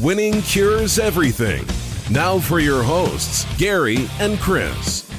Winning 0.00 0.42
cures 0.42 1.00
everything. 1.00 1.66
Now 2.08 2.38
for 2.38 2.60
your 2.60 2.84
hosts, 2.84 3.44
Gary 3.58 4.06
and 4.20 4.38
Chris. 4.38 5.10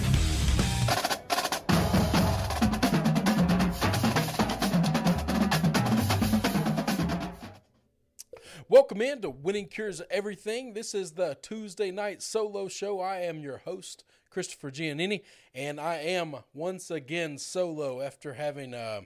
Welcome 8.69 9.01
in 9.01 9.21
to 9.23 9.29
Winning 9.29 9.67
Cures 9.67 10.01
Everything. 10.09 10.71
This 10.71 10.95
is 10.95 11.11
the 11.11 11.37
Tuesday 11.41 11.91
night 11.91 12.23
solo 12.23 12.69
show. 12.69 13.01
I 13.01 13.17
am 13.17 13.41
your 13.41 13.57
host, 13.57 14.05
Christopher 14.29 14.71
Giannini, 14.71 15.23
and 15.53 15.77
I 15.77 15.95
am 15.95 16.37
once 16.53 16.89
again 16.89 17.37
solo 17.37 17.99
after 17.99 18.35
having 18.35 18.73
uh, 18.73 19.01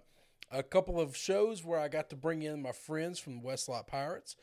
a 0.52 0.62
couple 0.62 1.02
of 1.02 1.18
shows 1.18 1.66
where 1.66 1.80
I 1.80 1.88
got 1.88 2.12
to 2.12 2.16
bring 2.16 2.44
in 2.44 2.62
my 2.62 2.74
friends 2.74 3.18
from 3.18 3.42
the 3.42 3.48
Westlot 3.48 3.88
Pirates. 3.88 4.36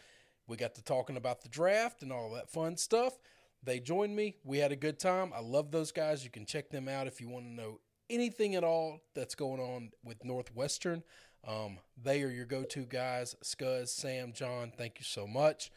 We 0.51 0.57
got 0.57 0.75
to 0.75 0.83
talking 0.83 1.17
about 1.17 1.43
the 1.43 1.49
draft 1.49 2.03
and 2.03 2.13
all 2.13 2.33
that 2.33 2.51
fun 2.51 2.77
stuff. 2.77 3.17
They 3.63 3.79
joined 3.79 4.17
me. 4.17 4.35
We 4.43 4.59
had 4.59 4.73
a 4.73 4.77
good 4.77 4.99
time. 4.99 5.31
I 5.33 5.39
love 5.39 5.71
those 5.71 5.93
guys. 5.93 6.25
You 6.25 6.31
can 6.31 6.45
check 6.45 6.71
them 6.71 6.89
out 6.89 7.07
if 7.07 7.21
you 7.21 7.29
want 7.29 7.45
to 7.45 7.53
know 7.53 7.79
anything 8.11 8.57
at 8.57 8.65
all 8.65 8.99
that's 9.15 9.37
going 9.37 9.61
on 9.61 9.93
with 10.03 10.25
Northwestern. 10.25 11.05
Um, 11.47 11.79
they 12.03 12.25
are 12.25 12.31
your 12.31 12.47
go 12.47 12.65
to 12.65 12.85
guys. 12.85 13.37
Scuzz, 13.45 13.91
Sam, 13.91 14.33
John, 14.33 14.73
thank 14.77 14.99
you 14.99 15.05
so 15.05 15.25
much. 15.25 15.71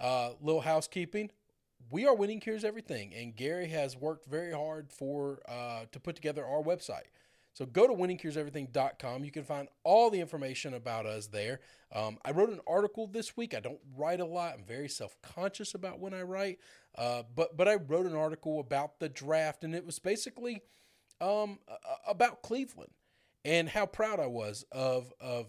Uh, 0.00 0.30
little 0.40 0.62
housekeeping. 0.62 1.30
We 1.88 2.04
are 2.04 2.14
Winning 2.14 2.40
Cures 2.40 2.64
Everything, 2.64 3.14
and 3.14 3.36
Gary 3.36 3.68
has 3.68 3.96
worked 3.96 4.26
very 4.26 4.52
hard 4.52 4.90
for 4.90 5.38
uh, 5.48 5.84
to 5.92 6.00
put 6.00 6.16
together 6.16 6.44
our 6.44 6.64
website. 6.64 7.12
So 7.56 7.64
go 7.64 7.86
to 7.86 7.94
winningcureseverything.com. 7.94 9.24
You 9.24 9.30
can 9.30 9.44
find 9.44 9.68
all 9.82 10.10
the 10.10 10.20
information 10.20 10.74
about 10.74 11.06
us 11.06 11.28
there. 11.28 11.60
Um, 11.90 12.18
I 12.22 12.32
wrote 12.32 12.50
an 12.50 12.60
article 12.66 13.06
this 13.06 13.34
week. 13.34 13.54
I 13.54 13.60
don't 13.60 13.80
write 13.96 14.20
a 14.20 14.26
lot. 14.26 14.56
I'm 14.58 14.64
very 14.64 14.90
self-conscious 14.90 15.72
about 15.72 15.98
when 15.98 16.12
I 16.12 16.20
write, 16.20 16.58
uh, 16.98 17.22
but 17.34 17.56
but 17.56 17.66
I 17.66 17.76
wrote 17.76 18.04
an 18.04 18.14
article 18.14 18.60
about 18.60 19.00
the 19.00 19.08
draft, 19.08 19.64
and 19.64 19.74
it 19.74 19.86
was 19.86 19.98
basically 19.98 20.60
um, 21.18 21.58
about 22.06 22.42
Cleveland 22.42 22.92
and 23.42 23.70
how 23.70 23.86
proud 23.86 24.20
I 24.20 24.26
was 24.26 24.66
of 24.70 25.10
of 25.18 25.46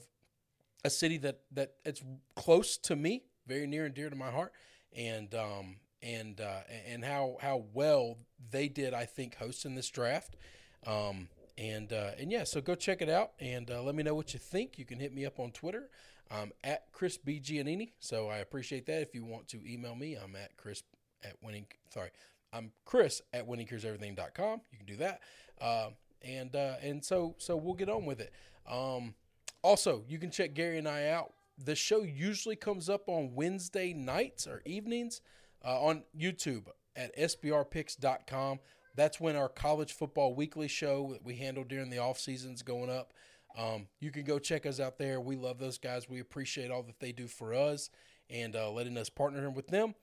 a 0.85 0.89
city 0.89 1.17
that 1.17 1.41
that 1.51 1.73
it's 1.83 2.01
close 2.37 2.77
to 2.77 2.95
me, 2.95 3.23
very 3.47 3.67
near 3.67 3.85
and 3.85 3.93
dear 3.93 4.09
to 4.09 4.15
my 4.15 4.31
heart, 4.31 4.53
and 4.95 5.35
um, 5.35 5.81
and 6.01 6.39
uh, 6.39 6.61
and 6.87 7.03
how 7.03 7.35
how 7.41 7.65
well 7.73 8.17
they 8.49 8.69
did. 8.69 8.93
I 8.93 9.03
think 9.03 9.35
hosting 9.35 9.75
this 9.75 9.89
draft. 9.89 10.37
Um, 10.85 11.27
and 11.57 11.91
uh, 11.91 12.11
and 12.19 12.31
yeah, 12.31 12.43
so 12.43 12.61
go 12.61 12.75
check 12.75 13.01
it 13.01 13.09
out 13.09 13.31
and 13.39 13.69
uh, 13.71 13.81
let 13.81 13.95
me 13.95 14.03
know 14.03 14.15
what 14.15 14.33
you 14.33 14.39
think. 14.39 14.77
You 14.77 14.85
can 14.85 14.99
hit 14.99 15.13
me 15.13 15.25
up 15.25 15.39
on 15.39 15.51
Twitter 15.51 15.89
um, 16.31 16.51
at 16.63 16.91
Chris 16.91 17.17
B 17.17 17.41
Giannini. 17.43 17.91
So 17.99 18.29
I 18.29 18.37
appreciate 18.37 18.85
that. 18.87 19.01
If 19.01 19.13
you 19.13 19.25
want 19.25 19.47
to 19.49 19.61
email 19.65 19.95
me, 19.95 20.15
I'm 20.15 20.35
at 20.35 20.55
Chris 20.57 20.83
at 21.23 21.35
winning. 21.41 21.65
Sorry, 21.93 22.09
I'm 22.53 22.71
Chris 22.85 23.21
at 23.33 23.47
winningcureseverything.com. 23.47 24.61
You 24.71 24.77
can 24.77 24.87
do 24.87 24.97
that. 24.97 25.21
Uh, 25.59 25.89
and 26.21 26.55
and 26.55 27.03
so 27.03 27.35
so 27.37 27.55
we'll 27.55 27.73
get 27.73 27.89
on 27.89 28.05
with 28.05 28.19
it. 28.19 28.33
Um, 28.69 29.15
also, 29.61 30.03
you 30.07 30.19
can 30.19 30.31
check 30.31 30.53
Gary 30.53 30.77
and 30.77 30.87
I 30.87 31.07
out. 31.09 31.33
The 31.57 31.75
show 31.75 32.03
usually 32.03 32.55
comes 32.55 32.89
up 32.89 33.09
on 33.09 33.33
Wednesday 33.33 33.93
nights 33.93 34.45
or 34.45 34.61
evenings 34.65 35.21
uh, 35.65 35.81
on 35.81 36.03
YouTube 36.17 36.65
at 36.95 37.15
sbrpicks.com. 37.17 38.59
That's 38.97 39.19
when 39.19 39.35
our 39.35 39.47
college 39.47 39.93
football 39.93 40.33
weekly 40.33 40.67
show 40.67 41.09
that 41.13 41.23
we 41.23 41.35
handle 41.35 41.63
during 41.63 41.91
the 41.91 41.99
off 41.99 42.19
season 42.19 42.53
is 42.53 42.63
going 42.63 42.89
up. 42.89 43.13
Um, 43.55 43.87
you 43.99 44.09
can 44.09 44.23
go 44.23 44.39
check 44.39 44.65
us 44.65 44.79
out 44.79 44.97
there. 44.97 45.21
We 45.21 45.35
love 45.35 45.59
those 45.59 45.77
guys. 45.77 46.09
We 46.09 46.19
appreciate 46.19 46.71
all 46.71 46.81
that 46.81 46.99
they 46.99 47.11
do 47.11 47.27
for 47.27 47.53
us 47.53 47.91
and 48.27 48.55
uh, 48.55 48.71
letting 48.71 48.97
us 48.97 49.09
partner 49.09 49.51
with 49.51 49.67
them. 49.67 49.93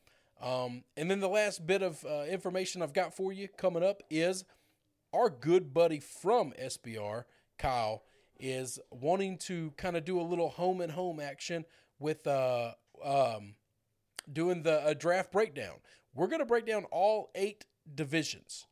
Um, 0.41 0.84
and 0.97 1.10
then 1.10 1.19
the 1.19 1.28
last 1.28 1.66
bit 1.66 1.82
of 1.82 2.05
uh, 2.05 2.22
information 2.22 2.82
I've 2.82 2.93
got 2.93 3.15
for 3.15 3.32
you 3.32 3.49
coming 3.49 3.82
up 3.82 4.00
is 4.10 4.44
our 5.12 5.28
good 5.28 5.75
buddy 5.75 5.99
from 5.99 6.53
SBR, 6.53 7.25
Kyle, 7.59 8.05
is 8.38 8.78
wanting 8.93 9.38
to 9.38 9.72
kind 9.76 9.97
of 9.97 10.05
do 10.05 10.21
a 10.21 10.22
little 10.22 10.50
home 10.50 10.81
and 10.81 10.93
home 10.93 11.19
action 11.19 11.65
with 11.99 12.28
uh, 12.28 12.72
um, 13.05 13.55
doing 14.32 14.62
the 14.62 14.87
a 14.87 14.94
draft 14.94 15.32
breakdown. 15.32 15.78
We're 16.15 16.28
going 16.28 16.41
to 16.41 16.47
break 16.47 16.65
down 16.65 16.84
all 16.93 17.32
eight 17.34 17.65
divisions 17.93 18.66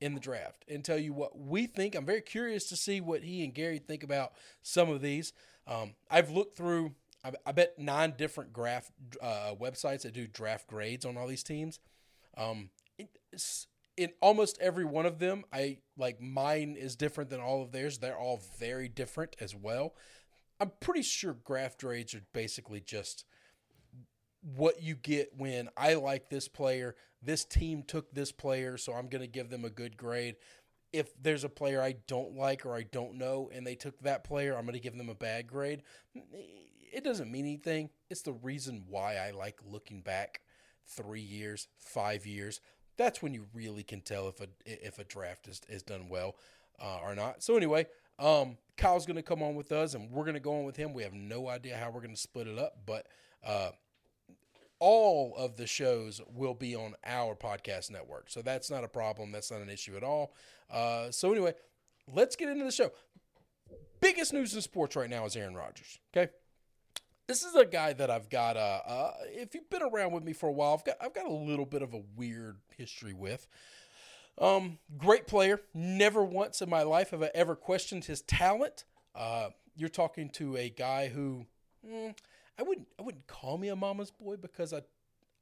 in 0.00 0.14
the 0.14 0.20
draft 0.20 0.64
and 0.68 0.84
tell 0.84 0.98
you 0.98 1.12
what 1.12 1.38
we 1.38 1.66
think. 1.66 1.94
I'm 1.94 2.06
very 2.06 2.20
curious 2.20 2.68
to 2.68 2.76
see 2.76 3.00
what 3.00 3.22
he 3.22 3.44
and 3.44 3.54
Gary 3.54 3.78
think 3.78 4.02
about 4.02 4.32
some 4.62 4.88
of 4.88 5.00
these. 5.00 5.32
Um, 5.66 5.94
I've 6.10 6.30
looked 6.30 6.56
through, 6.56 6.94
I, 7.24 7.32
I 7.44 7.52
bet, 7.52 7.78
nine 7.78 8.14
different 8.16 8.52
graph 8.52 8.90
uh, 9.20 9.54
websites 9.60 10.02
that 10.02 10.14
do 10.14 10.26
draft 10.26 10.66
grades 10.66 11.04
on 11.04 11.16
all 11.16 11.26
these 11.26 11.42
teams. 11.42 11.80
Um, 12.36 12.70
in 13.96 14.10
almost 14.22 14.58
every 14.60 14.84
one 14.84 15.06
of 15.06 15.18
them, 15.18 15.44
I 15.52 15.78
like 15.96 16.20
mine 16.20 16.76
is 16.78 16.94
different 16.94 17.30
than 17.30 17.40
all 17.40 17.62
of 17.62 17.72
theirs. 17.72 17.98
They're 17.98 18.16
all 18.16 18.40
very 18.58 18.88
different 18.88 19.36
as 19.40 19.54
well. 19.54 19.94
I'm 20.60 20.72
pretty 20.80 21.02
sure 21.02 21.34
graph 21.44 21.78
grades 21.78 22.14
are 22.14 22.22
basically 22.32 22.80
just 22.80 23.24
what 24.42 24.82
you 24.82 24.94
get 24.94 25.30
when 25.36 25.68
I 25.76 25.94
like 25.94 26.30
this 26.30 26.48
player, 26.48 26.94
this 27.22 27.44
team 27.44 27.82
took 27.82 28.12
this 28.12 28.32
player, 28.32 28.76
so 28.76 28.92
I'm 28.92 29.08
going 29.08 29.22
to 29.22 29.28
give 29.28 29.50
them 29.50 29.64
a 29.64 29.70
good 29.70 29.96
grade. 29.96 30.36
If 30.92 31.10
there's 31.20 31.44
a 31.44 31.48
player 31.48 31.82
I 31.82 31.96
don't 32.06 32.34
like 32.34 32.64
or 32.64 32.74
I 32.74 32.84
don't 32.84 33.16
know 33.16 33.50
and 33.52 33.66
they 33.66 33.74
took 33.74 34.00
that 34.00 34.24
player, 34.24 34.56
I'm 34.56 34.64
going 34.64 34.74
to 34.74 34.80
give 34.80 34.96
them 34.96 35.10
a 35.10 35.14
bad 35.14 35.46
grade. 35.46 35.82
It 36.92 37.04
doesn't 37.04 37.30
mean 37.30 37.44
anything. 37.44 37.90
It's 38.08 38.22
the 38.22 38.32
reason 38.32 38.84
why 38.88 39.16
I 39.16 39.32
like 39.32 39.58
looking 39.66 40.00
back 40.00 40.40
three 40.86 41.20
years, 41.20 41.68
five 41.76 42.26
years. 42.26 42.60
That's 42.96 43.22
when 43.22 43.34
you 43.34 43.46
really 43.52 43.82
can 43.82 44.00
tell 44.00 44.28
if 44.28 44.40
a 44.40 44.48
if 44.64 44.98
a 44.98 45.04
draft 45.04 45.46
is, 45.46 45.60
is 45.68 45.82
done 45.82 46.08
well 46.08 46.36
uh, 46.82 46.98
or 47.02 47.14
not. 47.14 47.42
So 47.42 47.56
anyway, 47.56 47.86
um, 48.18 48.56
Kyle's 48.76 49.06
going 49.06 49.16
to 49.16 49.22
come 49.22 49.42
on 49.42 49.54
with 49.54 49.72
us, 49.72 49.94
and 49.94 50.10
we're 50.10 50.24
going 50.24 50.34
to 50.34 50.40
go 50.40 50.58
on 50.58 50.64
with 50.64 50.76
him. 50.76 50.94
We 50.94 51.02
have 51.02 51.12
no 51.12 51.48
idea 51.48 51.76
how 51.76 51.90
we're 51.90 52.00
going 52.00 52.14
to 52.14 52.20
split 52.20 52.48
it 52.48 52.58
up, 52.58 52.78
but 52.86 53.06
uh, 53.44 53.70
all 54.80 55.34
of 55.36 55.56
the 55.56 55.66
shows 55.66 56.20
will 56.34 56.54
be 56.54 56.74
on 56.74 56.94
our 57.04 57.34
podcast 57.34 57.90
network. 57.90 58.30
So 58.30 58.42
that's 58.42 58.70
not 58.70 58.84
a 58.84 58.88
problem. 58.88 59.32
That's 59.32 59.50
not 59.50 59.60
an 59.60 59.68
issue 59.68 59.96
at 59.96 60.02
all. 60.02 60.32
Uh, 60.70 61.10
so 61.10 61.32
anyway, 61.32 61.54
let's 62.12 62.36
get 62.36 62.48
into 62.48 62.64
the 62.64 62.72
show. 62.72 62.90
Biggest 64.00 64.32
news 64.32 64.54
in 64.54 64.60
sports 64.60 64.96
right 64.96 65.10
now 65.10 65.24
is 65.24 65.36
Aaron 65.36 65.54
Rodgers. 65.54 65.98
Okay. 66.16 66.30
This 67.26 67.42
is 67.42 67.54
a 67.54 67.66
guy 67.66 67.92
that 67.92 68.10
I've 68.10 68.30
got. 68.30 68.56
Uh, 68.56 68.80
uh, 68.86 69.12
if 69.26 69.54
you've 69.54 69.68
been 69.68 69.82
around 69.82 70.12
with 70.12 70.24
me 70.24 70.32
for 70.32 70.48
a 70.48 70.52
while, 70.52 70.72
I've 70.72 70.84
got 70.84 70.96
I've 71.00 71.14
got 71.14 71.26
a 71.26 71.32
little 71.32 71.66
bit 71.66 71.82
of 71.82 71.92
a 71.92 72.02
weird 72.16 72.56
history 72.76 73.12
with. 73.12 73.46
Um, 74.40 74.78
great 74.96 75.26
player. 75.26 75.60
Never 75.74 76.24
once 76.24 76.62
in 76.62 76.70
my 76.70 76.84
life 76.84 77.10
have 77.10 77.22
I 77.22 77.30
ever 77.34 77.54
questioned 77.54 78.04
his 78.04 78.22
talent. 78.22 78.84
Uh, 79.14 79.50
you're 79.76 79.88
talking 79.88 80.30
to 80.30 80.56
a 80.56 80.70
guy 80.70 81.08
who 81.08 81.44
mm, 81.86 82.14
I 82.58 82.62
wouldn't 82.62 82.88
I 82.98 83.02
wouldn't 83.02 83.26
call 83.26 83.58
me 83.58 83.68
a 83.68 83.76
mama's 83.76 84.10
boy 84.10 84.36
because 84.36 84.72
I 84.72 84.82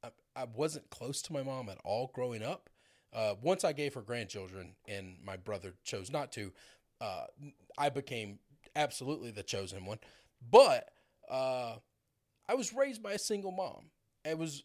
I, 0.03 0.09
I 0.35 0.45
wasn't 0.45 0.89
close 0.89 1.21
to 1.23 1.33
my 1.33 1.43
mom 1.43 1.69
at 1.69 1.79
all 1.83 2.11
growing 2.13 2.43
up. 2.43 2.69
Uh, 3.13 3.35
once 3.41 3.63
I 3.63 3.73
gave 3.73 3.93
her 3.93 4.01
grandchildren 4.01 4.75
and 4.87 5.15
my 5.23 5.37
brother 5.37 5.73
chose 5.83 6.11
not 6.11 6.31
to, 6.33 6.51
uh, 7.01 7.25
I 7.77 7.89
became 7.89 8.39
absolutely 8.75 9.31
the 9.31 9.43
chosen 9.43 9.85
one. 9.85 9.99
But 10.51 10.89
uh, 11.29 11.77
I 12.47 12.55
was 12.55 12.73
raised 12.73 13.01
by 13.01 13.13
a 13.13 13.19
single 13.19 13.51
mom. 13.51 13.89
It 14.23 14.37
was 14.37 14.63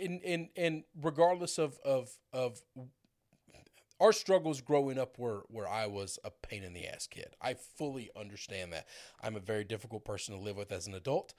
in 0.00 0.20
in 0.20 0.50
and 0.56 0.84
regardless 1.00 1.58
of 1.58 1.78
of 1.84 2.10
of 2.32 2.60
our 4.00 4.12
struggles 4.12 4.60
growing 4.60 4.98
up 4.98 5.16
were 5.18 5.44
where 5.48 5.68
I 5.68 5.86
was 5.86 6.18
a 6.24 6.30
pain 6.30 6.64
in 6.64 6.72
the 6.72 6.88
ass 6.88 7.06
kid. 7.06 7.36
I 7.40 7.54
fully 7.54 8.10
understand 8.16 8.72
that. 8.72 8.86
I'm 9.22 9.36
a 9.36 9.40
very 9.40 9.62
difficult 9.64 10.04
person 10.04 10.34
to 10.34 10.40
live 10.40 10.56
with 10.56 10.72
as 10.72 10.88
an 10.88 10.94
adult. 10.94 11.34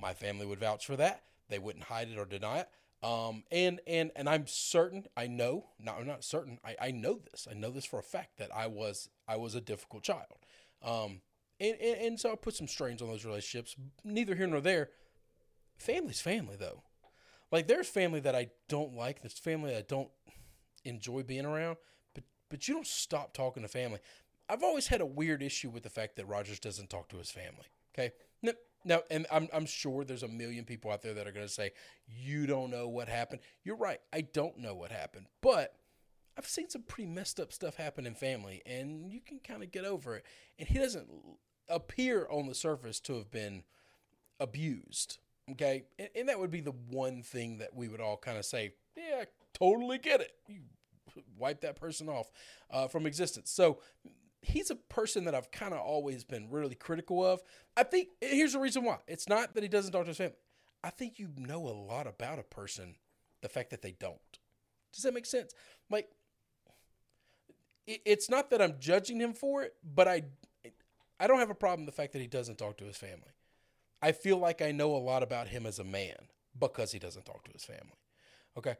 My 0.00 0.14
family 0.14 0.46
would 0.46 0.60
vouch 0.60 0.86
for 0.86 0.96
that. 0.96 1.22
They 1.48 1.58
wouldn't 1.58 1.84
hide 1.84 2.08
it 2.08 2.18
or 2.18 2.24
deny 2.24 2.58
it. 2.60 2.68
Um, 3.02 3.44
and 3.52 3.80
and 3.86 4.10
and 4.16 4.28
I'm 4.28 4.46
certain, 4.46 5.06
I 5.16 5.28
know, 5.28 5.66
no, 5.78 5.92
I'm 5.92 6.06
not 6.06 6.24
certain, 6.24 6.58
I, 6.64 6.76
I 6.80 6.90
know 6.90 7.20
this. 7.30 7.46
I 7.48 7.54
know 7.54 7.70
this 7.70 7.84
for 7.84 7.98
a 8.00 8.02
fact 8.02 8.38
that 8.38 8.50
I 8.54 8.66
was 8.66 9.08
I 9.28 9.36
was 9.36 9.54
a 9.54 9.60
difficult 9.60 10.02
child. 10.02 10.38
Um, 10.82 11.20
and, 11.60 11.76
and, 11.80 12.00
and 12.00 12.20
so 12.20 12.32
I 12.32 12.36
put 12.36 12.56
some 12.56 12.68
strains 12.68 13.02
on 13.02 13.08
those 13.08 13.24
relationships. 13.24 13.76
Neither 14.04 14.34
here 14.34 14.46
nor 14.46 14.60
there. 14.60 14.90
Family's 15.76 16.20
family 16.20 16.56
though. 16.56 16.82
Like 17.52 17.68
there's 17.68 17.88
family 17.88 18.20
that 18.20 18.34
I 18.34 18.48
don't 18.68 18.94
like, 18.94 19.22
there's 19.22 19.38
family 19.38 19.76
I 19.76 19.82
don't 19.82 20.10
enjoy 20.84 21.22
being 21.22 21.46
around, 21.46 21.76
but 22.14 22.24
but 22.48 22.66
you 22.66 22.74
don't 22.74 22.86
stop 22.86 23.32
talking 23.32 23.62
to 23.62 23.68
family. 23.68 24.00
I've 24.48 24.64
always 24.64 24.88
had 24.88 25.00
a 25.00 25.06
weird 25.06 25.42
issue 25.42 25.70
with 25.70 25.84
the 25.84 25.90
fact 25.90 26.16
that 26.16 26.26
Rodgers 26.26 26.58
doesn't 26.58 26.90
talk 26.90 27.08
to 27.10 27.18
his 27.18 27.30
family. 27.30 27.66
Okay. 27.94 28.12
Now, 28.84 29.00
and 29.10 29.26
I'm, 29.30 29.48
I'm 29.52 29.66
sure 29.66 30.04
there's 30.04 30.22
a 30.22 30.28
million 30.28 30.64
people 30.64 30.90
out 30.90 31.02
there 31.02 31.14
that 31.14 31.26
are 31.26 31.32
going 31.32 31.46
to 31.46 31.52
say, 31.52 31.72
you 32.06 32.46
don't 32.46 32.70
know 32.70 32.88
what 32.88 33.08
happened. 33.08 33.40
You're 33.64 33.76
right. 33.76 34.00
I 34.12 34.20
don't 34.20 34.58
know 34.58 34.74
what 34.74 34.92
happened. 34.92 35.26
But 35.42 35.74
I've 36.36 36.46
seen 36.46 36.70
some 36.70 36.82
pretty 36.82 37.10
messed 37.10 37.40
up 37.40 37.52
stuff 37.52 37.76
happen 37.76 38.06
in 38.06 38.14
family, 38.14 38.62
and 38.64 39.10
you 39.10 39.20
can 39.20 39.40
kind 39.40 39.62
of 39.62 39.72
get 39.72 39.84
over 39.84 40.16
it. 40.16 40.24
And 40.58 40.68
he 40.68 40.78
doesn't 40.78 41.08
appear 41.68 42.26
on 42.30 42.46
the 42.46 42.54
surface 42.54 43.00
to 43.00 43.16
have 43.16 43.30
been 43.30 43.64
abused. 44.38 45.18
Okay. 45.50 45.84
And, 45.98 46.08
and 46.14 46.28
that 46.28 46.38
would 46.38 46.50
be 46.50 46.60
the 46.60 46.74
one 46.90 47.22
thing 47.22 47.58
that 47.58 47.74
we 47.74 47.88
would 47.88 48.00
all 48.00 48.16
kind 48.16 48.38
of 48.38 48.44
say, 48.44 48.74
yeah, 48.96 49.22
I 49.22 49.24
totally 49.52 49.98
get 49.98 50.20
it. 50.20 50.32
You 50.46 50.60
wipe 51.36 51.62
that 51.62 51.76
person 51.76 52.08
off 52.08 52.30
uh, 52.70 52.86
from 52.86 53.06
existence. 53.06 53.50
So 53.50 53.80
he's 54.48 54.70
a 54.70 54.74
person 54.74 55.24
that 55.24 55.34
I've 55.34 55.50
kind 55.50 55.74
of 55.74 55.80
always 55.80 56.24
been 56.24 56.50
really 56.50 56.74
critical 56.74 57.24
of. 57.24 57.42
I 57.76 57.82
think 57.82 58.08
here's 58.20 58.54
the 58.54 58.58
reason 58.58 58.84
why. 58.84 58.98
It's 59.06 59.28
not 59.28 59.54
that 59.54 59.62
he 59.62 59.68
doesn't 59.68 59.92
talk 59.92 60.04
to 60.04 60.08
his 60.08 60.16
family. 60.16 60.36
I 60.82 60.90
think 60.90 61.18
you 61.18 61.28
know 61.36 61.66
a 61.66 61.70
lot 61.70 62.06
about 62.06 62.38
a 62.38 62.42
person, 62.42 62.96
the 63.42 63.48
fact 63.48 63.70
that 63.70 63.82
they 63.82 63.92
don't. 63.92 64.18
Does 64.92 65.02
that 65.02 65.12
make 65.12 65.26
sense? 65.26 65.52
Like, 65.90 66.08
it's 67.86 68.30
not 68.30 68.50
that 68.50 68.62
I'm 68.62 68.74
judging 68.78 69.20
him 69.20 69.32
for 69.32 69.62
it, 69.62 69.74
but 69.82 70.08
I, 70.08 70.22
I 71.18 71.26
don't 71.26 71.38
have 71.38 71.50
a 71.50 71.54
problem 71.54 71.86
with 71.86 71.94
the 71.94 72.00
fact 72.00 72.12
that 72.12 72.20
he 72.20 72.26
doesn't 72.26 72.58
talk 72.58 72.78
to 72.78 72.84
his 72.84 72.96
family. 72.96 73.32
I 74.00 74.12
feel 74.12 74.38
like 74.38 74.62
I 74.62 74.72
know 74.72 74.94
a 74.94 74.98
lot 74.98 75.22
about 75.22 75.48
him 75.48 75.66
as 75.66 75.78
a 75.78 75.84
man 75.84 76.16
because 76.58 76.92
he 76.92 76.98
doesn't 76.98 77.24
talk 77.24 77.44
to 77.44 77.52
his 77.52 77.64
family. 77.64 77.98
Okay, 78.56 78.76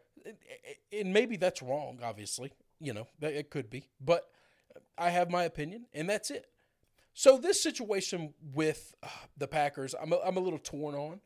and 0.93 1.13
maybe 1.13 1.37
that's 1.37 1.63
wrong. 1.63 1.99
Obviously, 2.03 2.53
you 2.81 2.93
know, 2.93 3.07
it 3.21 3.51
could 3.51 3.71
be, 3.71 3.89
but 4.01 4.29
I 4.97 5.11
have 5.11 5.31
my 5.31 5.45
opinion, 5.45 5.87
and 5.93 6.09
that's 6.09 6.31
it. 6.31 6.47
So 7.15 7.37
this 7.37 7.63
situation 7.63 8.35
with 8.55 8.95
uh, 9.03 9.09
the 9.37 9.49
Packers, 9.49 9.95
I'm 10.01 10.13
a, 10.13 10.21
I'm 10.25 10.37
a 10.37 10.41
little 10.41 10.59
torn 10.59 10.95
on. 10.95 11.21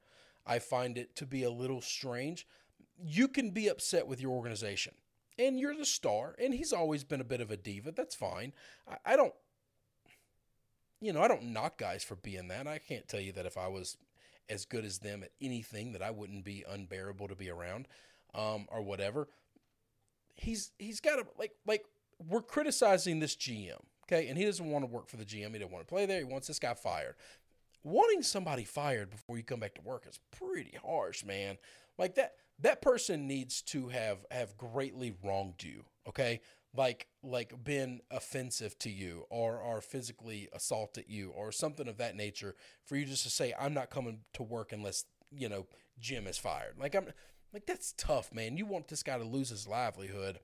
I 0.47 0.59
find 0.59 0.99
it 0.99 1.15
to 1.17 1.27
be 1.27 1.43
a 1.45 1.51
little 1.51 1.81
strange. 1.81 2.47
You 2.99 3.29
can 3.29 3.51
be 3.51 3.69
upset 3.69 4.07
with 4.07 4.21
your 4.21 4.33
organization, 4.33 4.95
and 5.39 5.59
you're 5.59 5.77
the 5.77 5.85
star, 5.85 6.35
and 6.39 6.55
he's 6.55 6.73
always 6.73 7.05
been 7.05 7.21
a 7.21 7.25
bit 7.25 7.41
of 7.41 7.51
a 7.51 7.57
diva. 7.57 7.93
That's 7.93 8.15
fine. 8.15 8.53
I, 8.89 9.13
I 9.13 9.17
don't, 9.17 9.35
you 11.01 11.13
know, 11.13 11.23
I 11.23 11.29
don't 11.29 11.53
knock 11.53 11.79
guys 11.79 12.03
for 12.03 12.17
being 12.17 12.49
that. 12.49 12.67
I 12.67 12.79
can't 12.79 13.07
tell 13.07 13.21
you 13.21 13.33
that 13.33 13.47
if 13.47 13.59
I 13.59 13.69
was 13.69 13.97
as 14.49 14.65
good 14.65 14.85
as 14.85 14.99
them 14.99 15.23
at 15.23 15.31
anything 15.41 15.93
that 15.93 16.03
I 16.03 16.11
wouldn't 16.11 16.45
be 16.45 16.65
unbearable 16.69 17.29
to 17.29 17.37
be 17.37 17.51
around, 17.51 17.87
um, 18.35 18.67
or 18.71 18.83
whatever. 18.83 19.29
He's 20.35 20.73
he's 20.79 21.01
got 21.01 21.19
a 21.19 21.27
like 21.39 21.53
like 21.67 21.85
we're 22.29 22.43
criticizing 22.43 23.21
this 23.21 23.37
GM, 23.37 23.81
okay? 24.05 24.29
And 24.29 24.39
he 24.39 24.45
doesn't 24.45 24.71
want 24.71 24.85
to 24.85 24.91
work 24.91 25.09
for 25.09 25.17
the 25.17 25.25
GM. 25.25 25.53
He 25.53 25.59
doesn't 25.59 25.73
want 25.73 25.87
to 25.87 25.93
play 25.93 26.07
there. 26.07 26.19
He 26.19 26.25
wants 26.25 26.47
this 26.47 26.59
guy 26.59 26.75
fired. 26.75 27.15
Wanting 27.85 28.23
somebody 28.23 28.65
fired 28.65 29.11
before 29.11 29.37
you 29.37 29.43
come 29.43 29.61
back 29.61 29.75
to 29.75 29.83
work 29.83 30.07
is 30.09 30.21
pretty 30.31 30.77
harsh, 30.85 31.25
man. 31.25 31.59
Like 31.99 32.15
that 32.15 32.35
that 32.61 32.81
person 32.81 33.27
needs 33.27 33.61
to 33.63 33.89
have 33.89 34.25
have 34.31 34.57
greatly 34.57 35.15
wronged 35.23 35.63
you, 35.63 35.85
okay? 36.09 36.41
Like 36.75 37.09
like 37.23 37.65
been 37.65 38.01
offensive 38.11 38.79
to 38.81 38.91
you 38.91 39.25
or 39.31 39.59
or 39.59 39.81
physically 39.81 40.49
assaulted 40.53 41.07
you 41.09 41.31
or 41.31 41.51
something 41.51 41.89
of 41.89 41.99
that 41.99 42.15
nature 42.15 42.55
for 42.85 42.97
you 42.97 43.05
just 43.05 43.25
to 43.25 43.31
say 43.31 43.53
I'm 43.59 43.75
not 43.75 43.91
coming 43.91 44.21
to 44.35 44.45
work 44.45 44.73
unless, 44.73 45.05
you 45.33 45.49
know, 45.49 45.67
Jim 45.99 46.27
is 46.29 46.39
fired. 46.39 46.75
Like 46.79 46.95
I'm 46.95 47.07
like 47.53 47.67
that's 47.67 47.95
tough, 47.99 48.33
man. 48.33 48.57
You 48.57 48.65
want 48.65 48.89
this 48.89 49.03
guy 49.03 49.19
to 49.19 49.25
lose 49.25 49.49
his 49.49 49.67
livelihood. 49.67 50.39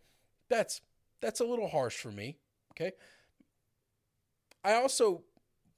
That's 0.51 0.81
that's 1.21 1.41
a 1.41 1.45
little 1.45 1.69
harsh 1.69 1.97
for 1.97 2.13
me. 2.13 2.39
Okay. 2.73 2.93
I 4.65 4.75
also 4.75 5.23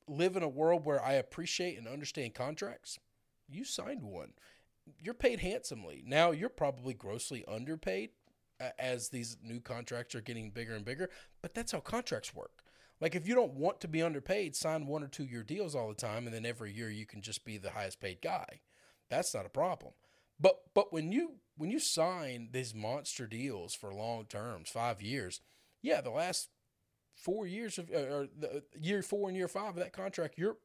live 0.09 0.37
in 0.37 0.43
a 0.43 0.49
world 0.49 0.85
where 0.85 1.03
I 1.03 1.15
appreciate 1.15 1.79
and 1.79 1.87
understand 1.87 2.35
contracts. 2.35 2.99
You 3.49 3.65
signed 3.65 4.03
one. 4.03 4.33
You're 4.99 5.15
paid 5.15 5.41
handsomely. 5.41 6.03
Now 6.05 6.33
you're 6.33 6.49
probably 6.49 6.95
grossly 6.95 7.45
underpaid 7.47 8.11
as 8.79 9.09
these 9.09 9.37
new 9.43 9.61
contracts 9.61 10.15
are 10.15 10.21
getting 10.21 10.51
bigger 10.51 10.75
and 10.75 10.85
bigger, 10.85 11.09
but 11.41 11.55
that's 11.55 11.73
how 11.73 11.81
contracts 11.81 12.35
work. 12.35 12.63
Like 13.01 13.15
if 13.15 13.27
you 13.27 13.35
don't 13.35 13.55
want 13.55 13.81
to 13.81 13.89
be 13.89 14.03
underpaid, 14.03 14.55
sign 14.55 14.87
one 14.87 15.03
or 15.03 15.09
two 15.09 15.25
year 15.25 15.43
deals 15.43 15.75
all 15.75 15.89
the 15.89 15.95
time 15.95 16.27
and 16.27 16.35
then 16.35 16.45
every 16.45 16.73
year 16.73 16.91
you 16.91 17.07
can 17.07 17.23
just 17.23 17.45
be 17.45 17.57
the 17.57 17.71
highest 17.71 18.01
paid 18.01 18.21
guy. 18.21 18.61
That's 19.09 19.35
not 19.35 19.47
a 19.47 19.51
problem. 19.51 19.93
But 20.41 20.61
but 20.75 20.93
when 20.93 21.13
you 21.13 21.35
when 21.57 21.71
you 21.71 21.79
sign 21.79 22.49
these 22.53 22.75
monster 22.75 23.27
deals 23.27 23.75
for 23.75 23.93
long 23.93 24.25
terms, 24.25 24.71
five 24.71 25.03
years, 25.03 25.41
yeah, 25.83 26.01
the 26.01 26.11
last 26.11 26.49
four 27.15 27.47
years 27.47 27.79
of 27.79 27.91
or 27.91 28.29
the 28.39 28.63
year 28.81 29.03
four 29.03 29.29
and 29.29 29.37
year 29.37 29.49
five 29.49 29.71
of 29.71 29.77
that 29.77 29.93
contract, 29.93 30.39
you're 30.39 30.57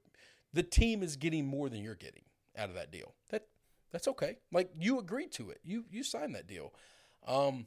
the 0.54 0.64
team 0.64 1.04
is 1.04 1.18
getting 1.18 1.46
more 1.46 1.70
than 1.70 1.84
you're 1.84 1.96
getting 1.96 2.24
out 2.58 2.70
of 2.70 2.76
that 2.76 2.92
deal. 2.92 3.14
That 3.30 3.48
that's 3.92 4.08
okay. 4.08 4.38
Like 4.52 4.72
you 4.80 5.00
agreed 5.00 5.32
to 5.34 5.50
it. 5.50 5.60
You 5.64 5.84
you 5.90 6.04
signed 6.04 6.36
that 6.36 6.48
deal. 6.48 6.74
Um 7.28 7.66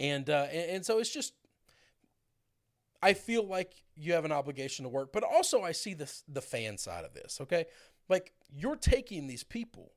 and 0.00 0.28
uh 0.30 0.46
and, 0.50 0.70
and 0.70 0.86
so 0.86 0.98
it's 0.98 1.12
just 1.12 1.34
I 3.02 3.12
feel 3.12 3.46
like 3.46 3.74
you 3.96 4.14
have 4.14 4.24
an 4.24 4.32
obligation 4.32 4.84
to 4.84 4.88
work, 4.88 5.12
but 5.12 5.22
also 5.22 5.62
I 5.62 5.72
see 5.72 5.92
the 5.92 6.10
the 6.26 6.40
fan 6.40 6.78
side 6.78 7.04
of 7.04 7.12
this, 7.12 7.38
okay? 7.42 7.66
Like 8.08 8.32
you're 8.50 8.76
taking 8.76 9.26
these 9.26 9.44
people 9.44 9.92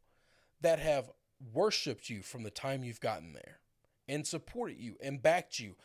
that 0.62 0.80
have 0.80 1.09
worshiped 1.54 2.09
you 2.09 2.21
from 2.21 2.44
the 2.44 2.50
time 2.50 2.83
you've 2.83 3.00
gotten 3.00 3.33
there 3.33 3.59
and 4.07 4.25
supported 4.25 4.80
you 4.80 4.95
and 5.01 5.21
backed 5.21 5.59
you 5.59 5.75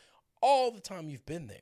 all 0.41 0.71
the 0.71 0.81
time 0.81 1.09
you've 1.09 1.25
been 1.25 1.47
there. 1.47 1.59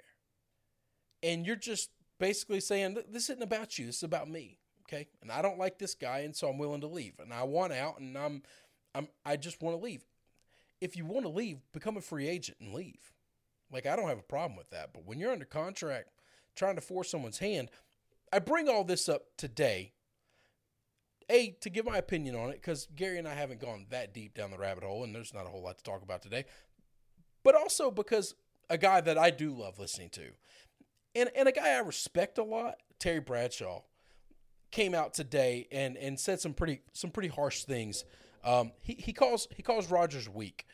And 1.23 1.45
you're 1.45 1.55
just 1.55 1.91
basically 2.19 2.59
saying, 2.59 2.97
This 3.09 3.29
isn't 3.29 3.43
about 3.43 3.77
you, 3.77 3.85
this 3.85 3.97
is 3.97 4.03
about 4.03 4.29
me. 4.29 4.57
Okay. 4.87 5.07
And 5.21 5.31
I 5.31 5.41
don't 5.41 5.59
like 5.59 5.79
this 5.79 5.95
guy, 5.95 6.19
and 6.19 6.35
so 6.35 6.49
I'm 6.49 6.57
willing 6.57 6.81
to 6.81 6.87
leave. 6.87 7.13
And 7.19 7.33
I 7.33 7.43
want 7.43 7.71
out 7.71 7.99
and 7.99 8.17
I'm 8.17 8.43
I'm 8.93 9.07
I 9.25 9.37
just 9.37 9.61
want 9.61 9.77
to 9.77 9.83
leave. 9.83 10.03
If 10.81 10.97
you 10.97 11.05
want 11.05 11.25
to 11.25 11.29
leave, 11.29 11.59
become 11.71 11.95
a 11.95 12.01
free 12.01 12.27
agent 12.27 12.57
and 12.59 12.73
leave. 12.73 13.13
Like 13.71 13.85
I 13.85 13.95
don't 13.95 14.09
have 14.09 14.19
a 14.19 14.23
problem 14.23 14.57
with 14.57 14.69
that. 14.71 14.91
But 14.93 15.05
when 15.05 15.19
you're 15.19 15.31
under 15.31 15.45
contract 15.45 16.09
trying 16.55 16.75
to 16.75 16.81
force 16.81 17.09
someone's 17.09 17.37
hand, 17.37 17.69
I 18.33 18.39
bring 18.39 18.67
all 18.67 18.83
this 18.83 19.07
up 19.07 19.23
today 19.37 19.93
a 21.31 21.55
to 21.61 21.69
give 21.69 21.85
my 21.85 21.97
opinion 21.97 22.35
on 22.35 22.49
it 22.49 22.55
because 22.55 22.87
Gary 22.95 23.17
and 23.17 23.27
I 23.27 23.33
haven't 23.33 23.61
gone 23.61 23.85
that 23.89 24.13
deep 24.13 24.35
down 24.35 24.51
the 24.51 24.57
rabbit 24.57 24.83
hole, 24.83 25.03
and 25.03 25.15
there's 25.15 25.33
not 25.33 25.45
a 25.45 25.49
whole 25.49 25.63
lot 25.63 25.77
to 25.77 25.83
talk 25.83 26.03
about 26.03 26.21
today. 26.21 26.45
But 27.43 27.55
also 27.55 27.89
because 27.89 28.35
a 28.69 28.77
guy 28.77 29.01
that 29.01 29.17
I 29.17 29.31
do 29.31 29.51
love 29.51 29.79
listening 29.79 30.09
to, 30.11 30.31
and 31.15 31.29
and 31.35 31.47
a 31.47 31.51
guy 31.51 31.69
I 31.69 31.79
respect 31.79 32.37
a 32.37 32.43
lot, 32.43 32.75
Terry 32.99 33.19
Bradshaw, 33.19 33.81
came 34.71 34.93
out 34.93 35.13
today 35.13 35.67
and 35.71 35.97
and 35.97 36.19
said 36.19 36.39
some 36.39 36.53
pretty 36.53 36.81
some 36.93 37.11
pretty 37.11 37.29
harsh 37.29 37.63
things. 37.63 38.03
Um, 38.43 38.71
he 38.81 38.93
he 38.93 39.13
calls 39.13 39.47
he 39.55 39.63
calls 39.63 39.89
Rodgers 39.89 40.29
weak. 40.29 40.65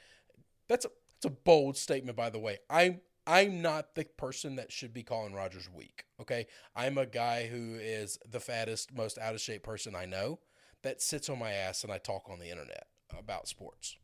That's 0.67 0.85
a 0.85 0.89
that's 1.15 1.33
a 1.33 1.35
bold 1.35 1.77
statement, 1.77 2.17
by 2.17 2.29
the 2.29 2.39
way. 2.39 2.59
I'm 2.69 3.01
I'm 3.27 3.61
not 3.61 3.93
the 3.93 4.05
person 4.05 4.55
that 4.55 4.71
should 4.71 4.93
be 4.93 5.03
calling 5.03 5.33
Rodgers 5.33 5.69
weak. 5.71 6.05
Okay, 6.19 6.47
I'm 6.75 6.97
a 6.97 7.05
guy 7.05 7.47
who 7.47 7.75
is 7.75 8.17
the 8.27 8.39
fattest, 8.39 8.95
most 8.95 9.17
out 9.17 9.35
of 9.35 9.41
shape 9.41 9.63
person 9.63 9.95
I 9.95 10.05
know 10.05 10.39
that 10.83 11.01
sits 11.01 11.29
on 11.29 11.37
my 11.37 11.51
ass 11.51 11.83
and 11.83 11.91
I 11.91 11.97
talk 11.97 12.29
on 12.31 12.39
the 12.39 12.49
internet 12.49 12.87
about 13.17 13.47
sports. 13.47 13.97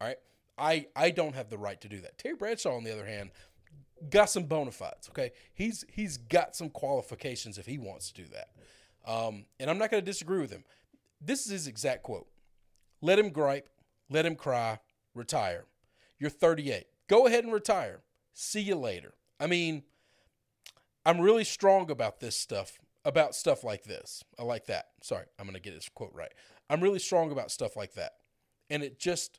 All 0.00 0.08
right. 0.08 0.18
I, 0.58 0.86
I 0.96 1.10
don't 1.10 1.34
have 1.34 1.50
the 1.50 1.58
right 1.58 1.80
to 1.82 1.88
do 1.88 2.00
that. 2.00 2.18
Terry 2.18 2.34
Bradshaw, 2.34 2.74
on 2.76 2.82
the 2.82 2.92
other 2.92 3.06
hand, 3.06 3.30
got 4.10 4.30
some 4.30 4.44
bona 4.44 4.70
fides. 4.70 5.08
Okay, 5.10 5.32
he's 5.54 5.84
he's 5.88 6.16
got 6.16 6.56
some 6.56 6.70
qualifications 6.70 7.58
if 7.58 7.66
he 7.66 7.78
wants 7.78 8.10
to 8.10 8.22
do 8.22 8.28
that, 8.30 8.48
um, 9.10 9.44
and 9.60 9.70
I'm 9.70 9.78
not 9.78 9.90
going 9.90 10.02
to 10.02 10.10
disagree 10.10 10.40
with 10.40 10.50
him. 10.50 10.64
This 11.20 11.44
is 11.46 11.52
his 11.52 11.66
exact 11.66 12.02
quote: 12.02 12.26
"Let 13.00 13.18
him 13.18 13.30
gripe, 13.30 13.68
let 14.08 14.26
him 14.26 14.34
cry, 14.34 14.78
retire. 15.14 15.64
You're 16.18 16.30
38. 16.30 16.86
Go 17.08 17.26
ahead 17.26 17.44
and 17.44 17.52
retire. 17.52 18.00
See 18.38 18.60
you 18.60 18.76
later." 18.76 19.14
I 19.40 19.46
mean, 19.46 19.82
I'm 21.04 21.20
really 21.20 21.44
strong 21.44 21.90
about 21.90 22.20
this 22.20 22.36
stuff 22.36 22.78
about 23.06 23.36
stuff 23.36 23.62
like 23.62 23.84
this. 23.84 24.24
I 24.38 24.42
like 24.42 24.66
that. 24.66 24.86
Sorry, 25.00 25.24
I'm 25.38 25.46
going 25.46 25.54
to 25.54 25.60
get 25.60 25.74
this 25.74 25.88
quote 25.88 26.12
right. 26.12 26.32
I'm 26.68 26.82
really 26.82 26.98
strong 26.98 27.30
about 27.30 27.52
stuff 27.52 27.76
like 27.76 27.94
that. 27.94 28.14
And 28.68 28.82
it 28.82 28.98
just 28.98 29.38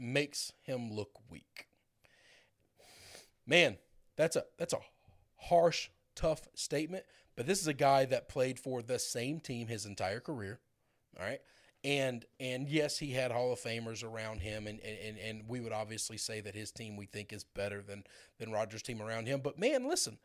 makes 0.00 0.52
him 0.62 0.92
look 0.92 1.12
weak. 1.30 1.68
Man, 3.46 3.78
that's 4.16 4.34
a 4.34 4.44
that's 4.58 4.72
a 4.72 4.80
harsh, 5.36 5.90
tough 6.16 6.48
statement, 6.54 7.04
but 7.36 7.46
this 7.46 7.60
is 7.60 7.68
a 7.68 7.72
guy 7.72 8.04
that 8.06 8.28
played 8.28 8.58
for 8.58 8.82
the 8.82 8.98
same 8.98 9.38
team 9.38 9.68
his 9.68 9.86
entire 9.86 10.18
career, 10.18 10.58
all 11.18 11.24
right? 11.24 11.40
And 11.86 12.24
and 12.40 12.68
yes, 12.68 12.98
he 12.98 13.12
had 13.12 13.30
Hall 13.30 13.52
of 13.52 13.60
Famers 13.60 14.02
around 14.02 14.40
him, 14.40 14.66
and 14.66 14.80
and 14.80 15.16
and 15.18 15.44
we 15.46 15.60
would 15.60 15.72
obviously 15.72 16.16
say 16.16 16.40
that 16.40 16.56
his 16.56 16.72
team 16.72 16.96
we 16.96 17.06
think 17.06 17.32
is 17.32 17.44
better 17.44 17.80
than 17.80 18.02
than 18.40 18.50
Rodgers' 18.50 18.82
team 18.82 19.00
around 19.00 19.28
him. 19.28 19.40
But 19.40 19.56
man, 19.56 19.88
listen, 19.88 20.18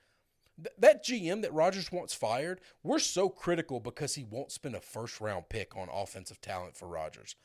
th- 0.58 0.76
that 0.80 1.06
GM 1.06 1.44
that 1.44 1.54
Rodgers 1.54 1.92
wants 1.92 2.16
fired, 2.16 2.62
we're 2.82 2.98
so 2.98 3.30
critical 3.30 3.80
because 3.80 4.16
he 4.16 4.24
won't 4.24 4.52
spend 4.52 4.74
a 4.74 4.82
first 4.82 5.22
round 5.22 5.50
pick 5.50 5.78
on 5.78 5.88
offensive 5.94 6.42
talent 6.42 6.76
for 6.76 6.88
Rodgers. 6.88 7.36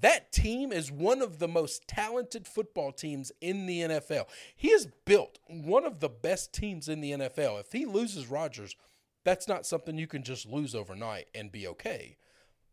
That 0.00 0.32
team 0.32 0.72
is 0.72 0.90
one 0.90 1.22
of 1.22 1.38
the 1.38 1.48
most 1.48 1.86
talented 1.86 2.48
football 2.48 2.90
teams 2.90 3.30
in 3.40 3.66
the 3.66 3.80
NFL. 3.82 4.26
He 4.56 4.72
has 4.72 4.88
built 5.04 5.38
one 5.46 5.84
of 5.84 6.00
the 6.00 6.08
best 6.08 6.52
teams 6.52 6.88
in 6.88 7.00
the 7.00 7.12
NFL. 7.12 7.60
If 7.60 7.70
he 7.70 7.86
loses 7.86 8.26
Rodgers, 8.26 8.74
that's 9.22 9.46
not 9.46 9.66
something 9.66 9.96
you 9.96 10.08
can 10.08 10.24
just 10.24 10.46
lose 10.46 10.74
overnight 10.74 11.28
and 11.32 11.52
be 11.52 11.68
okay. 11.68 12.16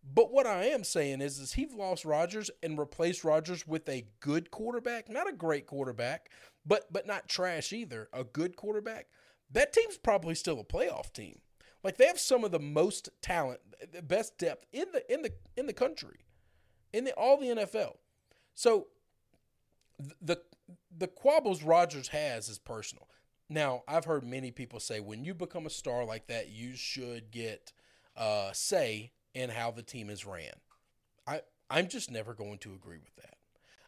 But 0.04 0.32
what 0.34 0.46
I 0.46 0.66
am 0.66 0.84
saying 0.84 1.22
is, 1.22 1.40
is 1.40 1.54
he's 1.54 1.74
lost 1.74 2.04
Rodgers 2.04 2.52
and 2.62 2.78
replaced 2.78 3.24
Rodgers 3.24 3.66
with 3.66 3.88
a 3.88 4.06
good 4.20 4.52
quarterback, 4.52 5.10
not 5.10 5.30
a 5.30 5.34
great 5.34 5.66
quarterback, 5.66 6.30
but 6.66 6.92
but 6.92 7.08
not 7.08 7.30
trash 7.30 7.72
either. 7.72 8.10
A 8.12 8.24
good 8.24 8.56
quarterback. 8.58 9.08
That 9.50 9.72
team's 9.72 9.98
probably 9.98 10.36
still 10.36 10.60
a 10.60 10.64
playoff 10.64 11.14
team. 11.14 11.40
Like 11.84 11.98
they 11.98 12.08
have 12.08 12.20
some 12.20 12.44
of 12.44 12.52
the 12.52 12.60
most 12.60 13.10
talent, 13.22 13.60
the 13.92 14.02
best 14.02 14.38
depth 14.38 14.66
in 14.74 14.86
the 14.92 15.14
in 15.14 15.22
the 15.22 15.32
in 15.56 15.68
the 15.68 15.74
country, 15.74 16.20
in 16.92 17.06
the, 17.06 17.14
all 17.14 17.38
the 17.38 17.48
NFL. 17.48 17.98
So 18.56 18.88
the 20.22 20.38
the 20.96 21.08
quabbles 21.08 21.64
Rodgers 21.64 22.10
has 22.10 22.50
is 22.50 22.60
personal. 22.60 23.08
Now 23.50 23.84
I've 23.88 24.06
heard 24.06 24.26
many 24.26 24.52
people 24.52 24.80
say 24.80 25.00
when 25.00 25.24
you 25.24 25.34
become 25.34 25.66
a 25.66 25.70
star 25.70 26.04
like 26.04 26.28
that, 26.28 26.50
you 26.50 26.76
should 26.76 27.32
get 27.32 27.72
uh, 28.16 28.52
say 28.54 29.12
in 29.34 29.50
how 29.50 29.72
the 29.72 29.84
team 29.84 30.10
is 30.10 30.26
ran. 30.26 30.54
I 31.28 31.42
I'm 31.70 31.88
just 31.88 32.12
never 32.12 32.34
going 32.34 32.60
to 32.60 32.74
agree 32.74 33.00
with 33.00 33.16
that. 33.18 33.36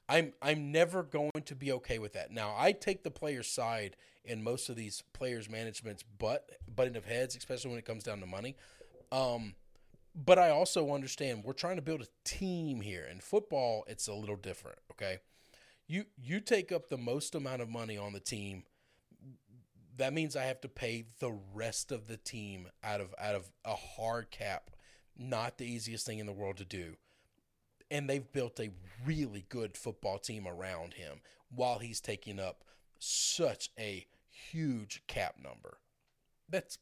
I'm 0.07 0.33
I'm 0.41 0.71
never 0.71 1.03
going 1.03 1.31
to 1.45 1.55
be 1.55 1.71
okay 1.73 1.99
with 1.99 2.13
that. 2.13 2.31
Now 2.31 2.53
I 2.57 2.71
take 2.71 3.03
the 3.03 3.11
player's 3.11 3.47
side 3.47 3.95
in 4.23 4.43
most 4.43 4.69
of 4.69 4.75
these 4.75 5.03
players' 5.13 5.49
management's 5.49 6.03
butt 6.03 6.49
butting 6.73 6.95
of 6.95 7.05
heads, 7.05 7.35
especially 7.35 7.69
when 7.69 7.79
it 7.79 7.85
comes 7.85 8.03
down 8.03 8.19
to 8.19 8.25
money. 8.25 8.55
Um, 9.11 9.55
but 10.15 10.39
I 10.39 10.49
also 10.49 10.93
understand 10.93 11.43
we're 11.43 11.53
trying 11.53 11.75
to 11.75 11.81
build 11.81 12.01
a 12.01 12.07
team 12.23 12.81
here. 12.81 13.05
In 13.09 13.19
football, 13.19 13.83
it's 13.87 14.07
a 14.07 14.13
little 14.13 14.35
different. 14.35 14.79
Okay, 14.91 15.17
you 15.87 16.05
you 16.17 16.39
take 16.39 16.71
up 16.71 16.89
the 16.89 16.97
most 16.97 17.35
amount 17.35 17.61
of 17.61 17.69
money 17.69 17.97
on 17.97 18.13
the 18.13 18.19
team. 18.19 18.63
That 19.97 20.13
means 20.13 20.35
I 20.35 20.43
have 20.43 20.59
to 20.61 20.67
pay 20.67 21.05
the 21.19 21.37
rest 21.53 21.91
of 21.91 22.07
the 22.07 22.17
team 22.17 22.67
out 22.83 23.01
of 23.01 23.13
out 23.19 23.35
of 23.35 23.49
a 23.63 23.75
hard 23.75 24.29
cap 24.31 24.71
not 25.17 25.57
the 25.57 25.65
easiest 25.65 26.05
thing 26.05 26.19
in 26.19 26.25
the 26.25 26.34
world 26.34 26.57
to 26.57 26.65
do. 26.65 26.95
And 27.91 28.10
they've 28.10 28.31
built 28.31 28.60
a 28.60 28.72
really 29.05 29.45
good 29.50 29.77
football 29.77 30.17
team 30.17 30.48
around 30.48 30.95
him 30.95 31.22
while 31.50 31.79
he's 31.79 32.01
taking 32.01 32.39
up 32.39 32.63
such 33.00 33.69
a 33.79 34.07
huge 34.29 35.03
cap 35.07 35.36
number. 35.41 35.77
That's 36.50 36.77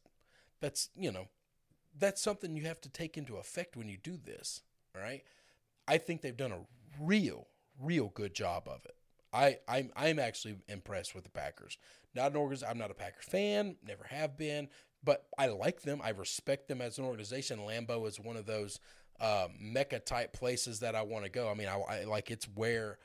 that's, 0.60 0.88
you 0.96 1.12
know, 1.12 1.28
that's 1.98 2.22
something 2.22 2.56
you 2.56 2.64
have 2.64 2.80
to 2.82 2.88
take 2.88 3.18
into 3.18 3.36
effect 3.36 3.76
when 3.76 3.88
you 3.88 3.98
do 3.98 4.16
this, 4.16 4.62
all 4.96 5.02
right? 5.02 5.22
I 5.86 5.98
think 5.98 6.22
they've 6.22 6.36
done 6.36 6.52
a 6.52 6.66
real 7.00 7.48
real 7.80 8.10
good 8.14 8.34
job 8.34 8.64
of 8.66 8.84
it. 8.84 8.96
I 9.32 9.58
I'm 9.68 9.90
I'm 9.96 10.18
actually 10.18 10.56
impressed 10.68 11.14
with 11.14 11.24
the 11.24 11.30
Packers. 11.30 11.76
Not 12.14 12.30
an 12.30 12.36
organization. 12.36 12.70
I'm 12.70 12.78
not 12.78 12.90
a 12.90 12.94
Packer 12.94 13.22
fan. 13.22 13.76
Never 13.86 14.04
have 14.04 14.36
been 14.36 14.68
but 15.04 15.26
I 15.38 15.46
like 15.46 15.82
them. 15.82 16.00
I 16.02 16.10
respect 16.10 16.68
them 16.68 16.80
as 16.80 16.98
an 16.98 17.04
organization. 17.04 17.60
Lambeau 17.60 18.06
is 18.08 18.18
one 18.18 18.36
of 18.36 18.46
those 18.46 18.80
uh, 19.20 19.48
mecca 19.60 20.00
type 20.00 20.32
places 20.32 20.80
that 20.80 20.94
I 20.94 21.02
want 21.02 21.24
to 21.24 21.30
go. 21.30 21.48
I 21.48 21.54
mean, 21.54 21.68
I, 21.68 21.78
I, 21.78 22.04
like 22.04 22.30
it's 22.30 22.46
where 22.54 22.98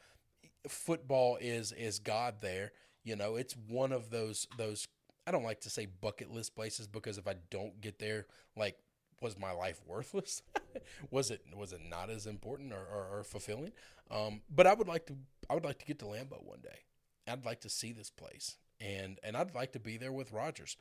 football 0.68 1.38
is 1.40 1.72
is 1.72 2.00
God. 2.00 2.36
There, 2.42 2.72
you 3.04 3.16
know, 3.16 3.36
it's 3.36 3.56
one 3.68 3.92
of 3.92 4.10
those 4.10 4.48
those. 4.58 4.88
I 5.28 5.32
don't 5.32 5.44
like 5.44 5.62
to 5.62 5.70
say 5.70 5.86
bucket 5.86 6.32
list 6.32 6.56
places 6.56 6.88
because 6.88 7.18
if 7.18 7.28
I 7.28 7.36
don't 7.52 7.80
get 7.82 8.00
there, 8.00 8.26
like, 8.56 8.78
was 9.22 9.38
my 9.38 9.52
life 9.52 9.80
worthless? 9.86 10.42
was 11.12 11.30
it 11.32 11.42
was 11.56 11.74
it 11.74 11.82
not 11.88 12.10
as 12.10 12.26
important 12.26 12.74
or, 12.74 12.78
or, 12.82 13.20
or 13.20 13.24
fulfilling? 13.24 13.74
Um, 14.10 14.42
but 14.50 14.66
I 14.66 14.74
would 14.74 14.88
like 14.88 15.06
to 15.08 15.16
I 15.50 15.54
would 15.54 15.66
like 15.66 15.80
to 15.80 15.86
get 15.86 16.00
to 16.00 16.06
Lambeau 16.06 16.44
one 16.44 16.62
day. 16.62 16.80
I'd 17.28 17.46
like 17.46 17.62
to 17.62 17.70
see 17.70 17.92
this 17.92 18.10
place, 18.10 18.58
and 18.82 19.20
and 19.24 19.38
I'd 19.38 19.54
like 19.54 19.74
to 19.74 19.80
be 19.80 19.98
there 19.98 20.12
with 20.12 20.32
Rodgers. 20.32 20.76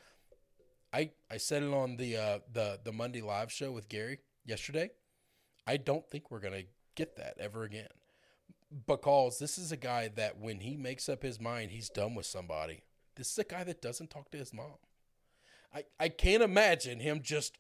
I 0.92 1.10
I 1.30 1.36
said 1.36 1.62
it 1.62 1.72
on 1.72 1.96
the 1.96 2.16
uh, 2.16 2.38
the 2.52 2.80
the 2.82 2.92
Monday 2.92 3.20
live 3.20 3.52
show 3.52 3.72
with 3.72 3.88
Gary 3.88 4.20
yesterday. 4.44 4.90
I 5.66 5.76
don't 5.76 6.08
think 6.08 6.30
we're 6.30 6.40
gonna 6.40 6.62
get 6.94 7.16
that 7.16 7.36
ever 7.38 7.64
again 7.64 7.88
because 8.86 9.38
this 9.38 9.58
is 9.58 9.72
a 9.72 9.76
guy 9.76 10.08
that 10.08 10.38
when 10.38 10.60
he 10.60 10.76
makes 10.76 11.08
up 11.08 11.22
his 11.22 11.40
mind, 11.40 11.70
he's 11.70 11.88
done 11.88 12.14
with 12.14 12.26
somebody. 12.26 12.82
This 13.16 13.30
is 13.30 13.38
a 13.38 13.44
guy 13.44 13.64
that 13.64 13.82
doesn't 13.82 14.10
talk 14.10 14.30
to 14.30 14.38
his 14.38 14.52
mom. 14.52 14.78
I 15.74 15.84
I 16.00 16.08
can't 16.08 16.42
imagine 16.42 17.00
him 17.00 17.20
just 17.22 17.58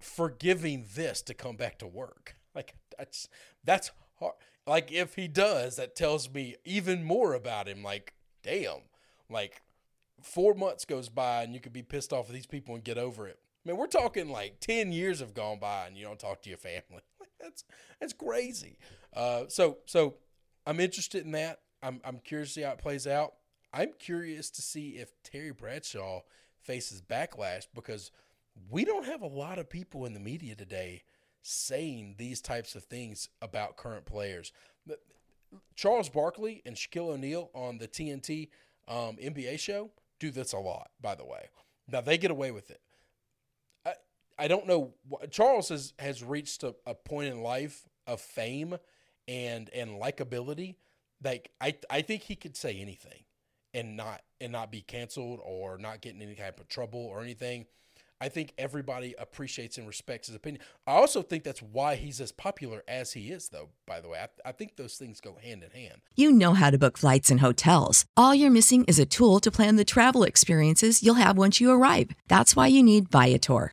forgiving 0.00 0.86
this 0.94 1.22
to 1.22 1.34
come 1.34 1.56
back 1.56 1.78
to 1.78 1.86
work. 1.86 2.36
Like 2.54 2.74
that's 2.98 3.28
that's 3.64 3.90
hard. 4.18 4.34
Like 4.66 4.92
if 4.92 5.14
he 5.14 5.28
does, 5.28 5.76
that 5.76 5.96
tells 5.96 6.32
me 6.32 6.56
even 6.64 7.04
more 7.04 7.34
about 7.34 7.68
him. 7.68 7.82
Like 7.82 8.14
damn, 8.42 8.80
like 9.30 9.62
four 10.22 10.54
months 10.54 10.84
goes 10.84 11.08
by 11.08 11.42
and 11.42 11.54
you 11.54 11.60
could 11.60 11.72
be 11.72 11.82
pissed 11.82 12.12
off 12.12 12.28
at 12.28 12.34
these 12.34 12.46
people 12.46 12.74
and 12.74 12.84
get 12.84 12.98
over 12.98 13.26
it. 13.26 13.38
I 13.64 13.68
mean, 13.68 13.78
we're 13.78 13.86
talking 13.86 14.28
like 14.28 14.60
10 14.60 14.92
years 14.92 15.20
have 15.20 15.34
gone 15.34 15.58
by 15.58 15.86
and 15.86 15.96
you 15.96 16.04
don't 16.04 16.18
talk 16.18 16.42
to 16.42 16.48
your 16.48 16.58
family. 16.58 17.02
that's 17.40 17.64
that's 18.00 18.12
crazy. 18.12 18.78
Uh, 19.14 19.44
so 19.48 19.78
so 19.86 20.16
I'm 20.66 20.80
interested 20.80 21.24
in 21.24 21.32
that. 21.32 21.60
I'm 21.82 22.00
I'm 22.04 22.18
curious 22.18 22.50
to 22.50 22.54
see 22.54 22.62
how 22.62 22.72
it 22.72 22.78
plays 22.78 23.06
out. 23.06 23.34
I'm 23.72 23.92
curious 23.98 24.50
to 24.50 24.62
see 24.62 24.90
if 24.90 25.10
Terry 25.22 25.50
Bradshaw 25.52 26.22
faces 26.62 27.02
backlash 27.02 27.66
because 27.74 28.10
we 28.70 28.84
don't 28.84 29.04
have 29.04 29.22
a 29.22 29.26
lot 29.26 29.58
of 29.58 29.68
people 29.68 30.06
in 30.06 30.14
the 30.14 30.20
media 30.20 30.54
today 30.54 31.02
saying 31.42 32.16
these 32.18 32.40
types 32.40 32.74
of 32.74 32.84
things 32.84 33.28
about 33.42 33.76
current 33.76 34.04
players. 34.06 34.52
Charles 35.74 36.08
Barkley 36.08 36.62
and 36.66 36.74
Shaquille 36.74 37.10
O'Neal 37.10 37.50
on 37.54 37.78
the 37.78 37.86
TNT 37.86 38.48
um, 38.88 39.16
NBA 39.16 39.58
show 39.58 39.90
do 40.18 40.30
this 40.30 40.52
a 40.52 40.58
lot, 40.58 40.90
by 41.00 41.14
the 41.14 41.24
way. 41.24 41.48
Now 41.88 42.00
they 42.00 42.18
get 42.18 42.30
away 42.30 42.50
with 42.50 42.70
it. 42.70 42.80
I, 43.84 43.94
I 44.38 44.48
don't 44.48 44.66
know. 44.66 44.94
Charles 45.30 45.68
has, 45.68 45.92
has 45.98 46.22
reached 46.22 46.62
a, 46.62 46.74
a 46.86 46.94
point 46.94 47.28
in 47.32 47.42
life 47.42 47.88
of 48.06 48.20
fame 48.20 48.76
and 49.28 49.70
and 49.70 50.00
likability. 50.00 50.76
Like 51.22 51.50
I 51.60 51.76
I 51.90 52.02
think 52.02 52.22
he 52.22 52.36
could 52.36 52.56
say 52.56 52.78
anything 52.78 53.24
and 53.74 53.96
not 53.96 54.22
and 54.40 54.52
not 54.52 54.70
be 54.70 54.80
canceled 54.80 55.40
or 55.42 55.78
not 55.78 56.00
get 56.00 56.14
in 56.14 56.22
any 56.22 56.34
type 56.34 56.60
of 56.60 56.68
trouble 56.68 57.00
or 57.00 57.22
anything. 57.22 57.66
I 58.20 58.28
think 58.28 58.54
everybody 58.56 59.14
appreciates 59.18 59.76
and 59.76 59.86
respects 59.86 60.28
his 60.28 60.36
opinion. 60.36 60.62
I 60.86 60.92
also 60.92 61.22
think 61.22 61.44
that's 61.44 61.62
why 61.62 61.96
he's 61.96 62.20
as 62.20 62.32
popular 62.32 62.82
as 62.88 63.12
he 63.12 63.30
is, 63.30 63.50
though, 63.50 63.68
by 63.86 64.00
the 64.00 64.08
way. 64.08 64.18
I, 64.18 64.48
I, 64.48 64.52
think 64.52 64.76
those 64.76 64.96
things 64.96 65.20
go 65.20 65.36
hand 65.42 65.62
in 65.62 65.70
hand. 65.70 66.00
You 66.14 66.32
know 66.32 66.54
how 66.54 66.70
to 66.70 66.78
book 66.78 66.96
flights 66.96 67.30
and 67.30 67.40
hotels. 67.40 68.06
All 68.16 68.34
you're 68.34 68.50
missing 68.50 68.84
is 68.84 68.98
a 68.98 69.06
tool 69.06 69.38
to 69.40 69.50
plan 69.50 69.76
the 69.76 69.84
travel 69.84 70.22
experiences 70.22 71.02
you'll 71.02 71.16
have 71.16 71.36
once 71.36 71.60
you 71.60 71.70
arrive. 71.70 72.10
That's 72.28 72.56
why 72.56 72.68
you 72.68 72.82
need 72.82 73.10
Viator. 73.10 73.72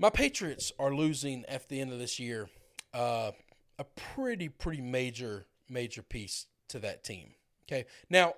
my 0.00 0.08
Patriots 0.08 0.72
are 0.78 0.94
losing 0.94 1.44
at 1.44 1.68
the 1.68 1.78
end 1.78 1.92
of 1.92 1.98
this 1.98 2.18
year. 2.18 2.48
Uh, 2.92 3.32
a 3.78 3.84
pretty 3.84 4.48
pretty 4.48 4.80
major 4.80 5.46
major 5.68 6.02
piece 6.02 6.46
to 6.68 6.78
that 6.80 7.04
team. 7.04 7.34
Okay, 7.70 7.84
now 8.08 8.34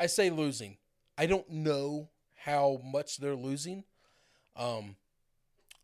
I 0.00 0.06
say 0.06 0.30
losing. 0.30 0.78
I 1.16 1.26
don't 1.26 1.48
know 1.50 2.08
how 2.44 2.80
much 2.82 3.18
they're 3.18 3.36
losing. 3.36 3.84
Um, 4.56 4.96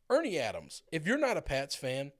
Ernie 0.09 0.39
Adams. 0.39 0.83
If 0.91 1.07
you're 1.07 1.19
not 1.19 1.37
a 1.37 1.43
Pats 1.43 1.77
fan 1.77 2.13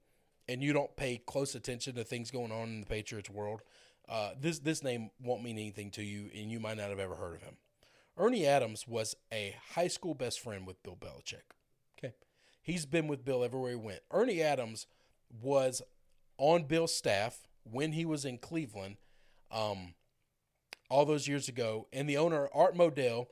and 0.47 0.61
you 0.61 0.73
don't 0.73 0.95
pay 0.95 1.17
close 1.17 1.55
attention 1.55 1.95
to 1.95 2.03
things 2.03 2.31
going 2.31 2.51
on 2.51 2.69
in 2.69 2.79
the 2.81 2.85
Patriots 2.85 3.29
world, 3.29 3.61
uh, 4.07 4.31
this 4.39 4.59
this 4.59 4.83
name 4.83 5.09
won't 5.19 5.43
mean 5.43 5.57
anything 5.57 5.89
to 5.91 6.03
you, 6.03 6.29
and 6.35 6.51
you 6.51 6.59
might 6.59 6.77
not 6.77 6.89
have 6.89 6.99
ever 6.99 7.15
heard 7.15 7.35
of 7.35 7.41
him. 7.41 7.57
Ernie 8.15 8.45
Adams 8.45 8.87
was 8.87 9.15
a 9.33 9.55
high 9.73 9.87
school 9.87 10.13
best 10.13 10.39
friend 10.39 10.65
with 10.65 10.81
Bill 10.83 10.97
Belichick. 10.99 11.56
He's 12.67 12.85
been 12.85 13.07
with 13.07 13.23
Bill 13.23 13.45
everywhere 13.45 13.71
he 13.71 13.77
went. 13.77 14.01
Ernie 14.11 14.41
Adams 14.41 14.87
was 15.41 15.81
on 16.37 16.65
Bill's 16.65 16.93
staff 16.93 17.47
when 17.63 17.93
he 17.93 18.03
was 18.03 18.25
in 18.25 18.39
Cleveland, 18.39 18.97
um, 19.49 19.93
all 20.89 21.05
those 21.05 21.29
years 21.29 21.47
ago, 21.47 21.87
and 21.93 22.09
the 22.09 22.17
owner 22.17 22.49
Art 22.53 22.75
Modell 22.75 23.27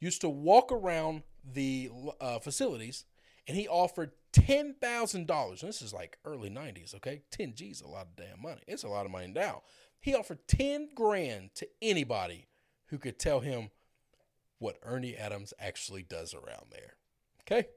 used 0.00 0.20
to 0.22 0.28
walk 0.28 0.72
around 0.72 1.22
the 1.44 1.88
uh, 2.20 2.40
facilities, 2.40 3.04
and 3.46 3.56
he 3.56 3.68
offered 3.68 4.10
ten 4.32 4.74
thousand 4.80 5.28
dollars. 5.28 5.60
This 5.60 5.80
is 5.80 5.94
like 5.94 6.18
early 6.24 6.50
'90s, 6.50 6.96
okay? 6.96 7.22
Ten 7.30 7.54
G's 7.54 7.80
a 7.80 7.86
lot 7.86 8.08
of 8.08 8.16
damn 8.16 8.42
money. 8.42 8.62
It's 8.66 8.82
a 8.82 8.88
lot 8.88 9.06
of 9.06 9.12
money 9.12 9.28
now. 9.28 9.62
He 10.00 10.16
offered 10.16 10.48
ten 10.48 10.88
grand 10.96 11.54
to 11.54 11.68
anybody 11.80 12.48
who 12.86 12.98
could 12.98 13.20
tell 13.20 13.38
him 13.38 13.70
what 14.58 14.78
Ernie 14.82 15.16
Adams 15.16 15.54
actually 15.60 16.02
does 16.02 16.34
around 16.34 16.72
there. 16.72 16.96
Okay, 17.42 17.68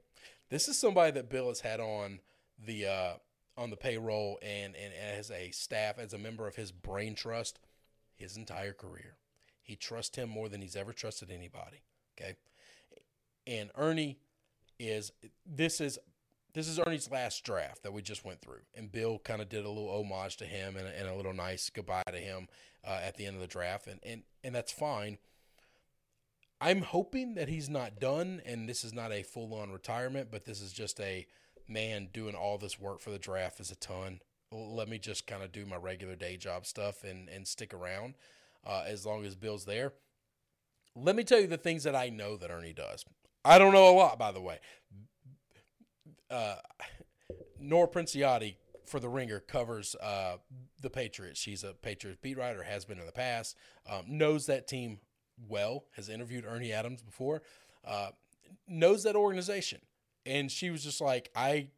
this 0.50 0.68
is 0.68 0.78
somebody 0.78 1.12
that 1.12 1.28
Bill 1.28 1.48
has 1.48 1.60
had 1.60 1.80
on 1.80 2.20
the 2.64 2.86
uh, 2.86 3.12
on 3.56 3.70
the 3.70 3.76
payroll 3.76 4.38
and 4.42 4.74
and 4.76 4.92
as 4.94 5.30
a 5.30 5.50
staff 5.50 5.98
as 5.98 6.12
a 6.12 6.18
member 6.18 6.46
of 6.46 6.56
his 6.56 6.72
brain 6.72 7.14
trust 7.14 7.58
his 8.14 8.36
entire 8.36 8.72
career. 8.72 9.16
He 9.62 9.76
trusts 9.76 10.16
him 10.16 10.28
more 10.28 10.48
than 10.48 10.62
he's 10.62 10.76
ever 10.76 10.92
trusted 10.92 11.30
anybody. 11.30 11.82
Okay, 12.18 12.36
and 13.46 13.70
Ernie 13.76 14.18
is 14.78 15.12
this 15.46 15.80
is 15.80 15.98
this 16.54 16.66
is 16.66 16.78
Ernie's 16.78 17.10
last 17.10 17.44
draft 17.44 17.82
that 17.82 17.92
we 17.92 18.02
just 18.02 18.24
went 18.24 18.40
through, 18.40 18.62
and 18.74 18.90
Bill 18.90 19.18
kind 19.18 19.42
of 19.42 19.48
did 19.48 19.64
a 19.64 19.68
little 19.68 19.90
homage 19.90 20.36
to 20.38 20.44
him 20.44 20.76
and, 20.76 20.86
and 20.88 21.08
a 21.08 21.14
little 21.14 21.34
nice 21.34 21.70
goodbye 21.70 22.02
to 22.10 22.18
him 22.18 22.48
uh, 22.84 23.00
at 23.02 23.16
the 23.16 23.26
end 23.26 23.36
of 23.36 23.42
the 23.42 23.48
draft, 23.48 23.86
and 23.86 24.00
and 24.02 24.22
and 24.42 24.54
that's 24.54 24.72
fine. 24.72 25.18
I'm 26.60 26.82
hoping 26.82 27.34
that 27.34 27.48
he's 27.48 27.68
not 27.68 28.00
done, 28.00 28.42
and 28.44 28.68
this 28.68 28.82
is 28.82 28.92
not 28.92 29.12
a 29.12 29.22
full 29.22 29.54
on 29.54 29.70
retirement, 29.70 30.28
but 30.30 30.44
this 30.44 30.60
is 30.60 30.72
just 30.72 31.00
a 31.00 31.26
man 31.68 32.08
doing 32.12 32.34
all 32.34 32.58
this 32.58 32.80
work 32.80 33.00
for 33.00 33.10
the 33.10 33.18
draft 33.18 33.60
is 33.60 33.70
a 33.70 33.76
ton. 33.76 34.20
Let 34.50 34.88
me 34.88 34.98
just 34.98 35.26
kind 35.26 35.42
of 35.42 35.52
do 35.52 35.66
my 35.66 35.76
regular 35.76 36.16
day 36.16 36.36
job 36.36 36.66
stuff 36.66 37.04
and 37.04 37.28
and 37.28 37.46
stick 37.46 37.74
around 37.74 38.14
uh, 38.66 38.84
as 38.86 39.04
long 39.04 39.24
as 39.24 39.36
Bill's 39.36 39.66
there. 39.66 39.92
Let 40.96 41.14
me 41.14 41.22
tell 41.22 41.40
you 41.40 41.46
the 41.46 41.58
things 41.58 41.84
that 41.84 41.94
I 41.94 42.08
know 42.08 42.36
that 42.36 42.50
Ernie 42.50 42.72
does. 42.72 43.04
I 43.44 43.58
don't 43.58 43.72
know 43.72 43.88
a 43.88 43.94
lot, 43.94 44.18
by 44.18 44.32
the 44.32 44.40
way. 44.40 44.58
Uh, 46.30 46.56
Nora 47.60 47.88
Princiotti 47.88 48.56
for 48.84 49.00
the 49.00 49.08
Ringer 49.08 49.40
covers 49.40 49.94
uh, 50.02 50.36
the 50.80 50.90
Patriots. 50.90 51.38
She's 51.38 51.62
a 51.62 51.74
Patriots 51.74 52.18
beat 52.20 52.38
writer, 52.38 52.62
has 52.62 52.84
been 52.84 52.98
in 52.98 53.06
the 53.06 53.12
past, 53.12 53.56
um, 53.88 54.04
knows 54.08 54.46
that 54.46 54.66
team 54.66 54.98
well, 55.46 55.84
has 55.96 56.08
interviewed 56.08 56.44
Ernie 56.46 56.72
Adams 56.72 57.02
before, 57.02 57.42
uh, 57.84 58.10
knows 58.66 59.02
that 59.04 59.16
organization, 59.16 59.80
and 60.26 60.50
she 60.50 60.70
was 60.70 60.82
just 60.82 61.00
like, 61.00 61.30
I, 61.34 61.68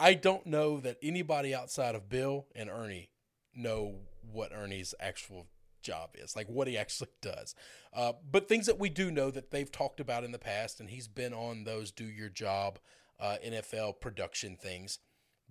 I 0.00 0.14
don't 0.14 0.46
know 0.46 0.80
that 0.80 0.96
anybody 1.02 1.54
outside 1.54 1.94
of 1.94 2.08
Bill 2.08 2.46
and 2.54 2.70
Ernie 2.70 3.10
know 3.54 3.96
what 4.30 4.52
Ernie's 4.52 4.94
actual 5.00 5.46
job 5.82 6.10
is, 6.14 6.36
like 6.36 6.48
what 6.48 6.68
he 6.68 6.76
actually 6.76 7.10
does. 7.22 7.54
Uh, 7.92 8.12
but 8.30 8.48
things 8.48 8.66
that 8.66 8.78
we 8.78 8.88
do 8.88 9.10
know 9.10 9.30
that 9.30 9.50
they've 9.50 9.70
talked 9.70 10.00
about 10.00 10.24
in 10.24 10.32
the 10.32 10.38
past, 10.38 10.80
and 10.80 10.90
he's 10.90 11.08
been 11.08 11.32
on 11.32 11.64
those 11.64 11.90
do 11.90 12.04
your 12.04 12.28
job 12.28 12.78
uh, 13.20 13.36
NFL 13.44 14.00
production 14.00 14.56
things 14.56 14.98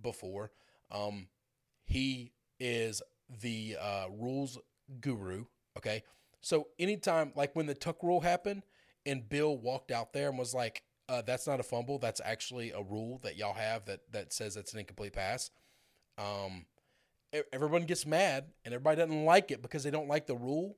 before. 0.00 0.52
Um, 0.90 1.28
he 1.84 2.32
is 2.60 3.02
the 3.42 3.76
uh, 3.80 4.06
rules 4.10 4.58
guru. 5.00 5.44
Okay. 5.76 6.02
So 6.40 6.68
anytime, 6.78 7.32
like 7.34 7.54
when 7.54 7.66
the 7.66 7.74
tuck 7.74 8.02
rule 8.02 8.20
happened 8.20 8.62
and 9.06 9.28
Bill 9.28 9.56
walked 9.56 9.90
out 9.90 10.12
there 10.12 10.28
and 10.28 10.38
was 10.38 10.54
like, 10.54 10.82
uh, 11.08 11.22
that's 11.22 11.46
not 11.46 11.60
a 11.60 11.62
fumble. 11.62 11.98
That's 11.98 12.20
actually 12.24 12.70
a 12.70 12.82
rule 12.82 13.18
that 13.22 13.36
y'all 13.36 13.54
have 13.54 13.86
that, 13.86 14.00
that 14.12 14.32
says 14.32 14.54
that's 14.54 14.72
an 14.74 14.80
incomplete 14.80 15.14
pass. 15.14 15.50
Um, 16.18 16.66
everyone 17.52 17.84
gets 17.84 18.06
mad 18.06 18.46
and 18.64 18.74
everybody 18.74 18.96
doesn't 18.96 19.24
like 19.24 19.50
it 19.50 19.62
because 19.62 19.82
they 19.82 19.90
don't 19.90 20.08
like 20.08 20.26
the 20.26 20.36
rule 20.36 20.76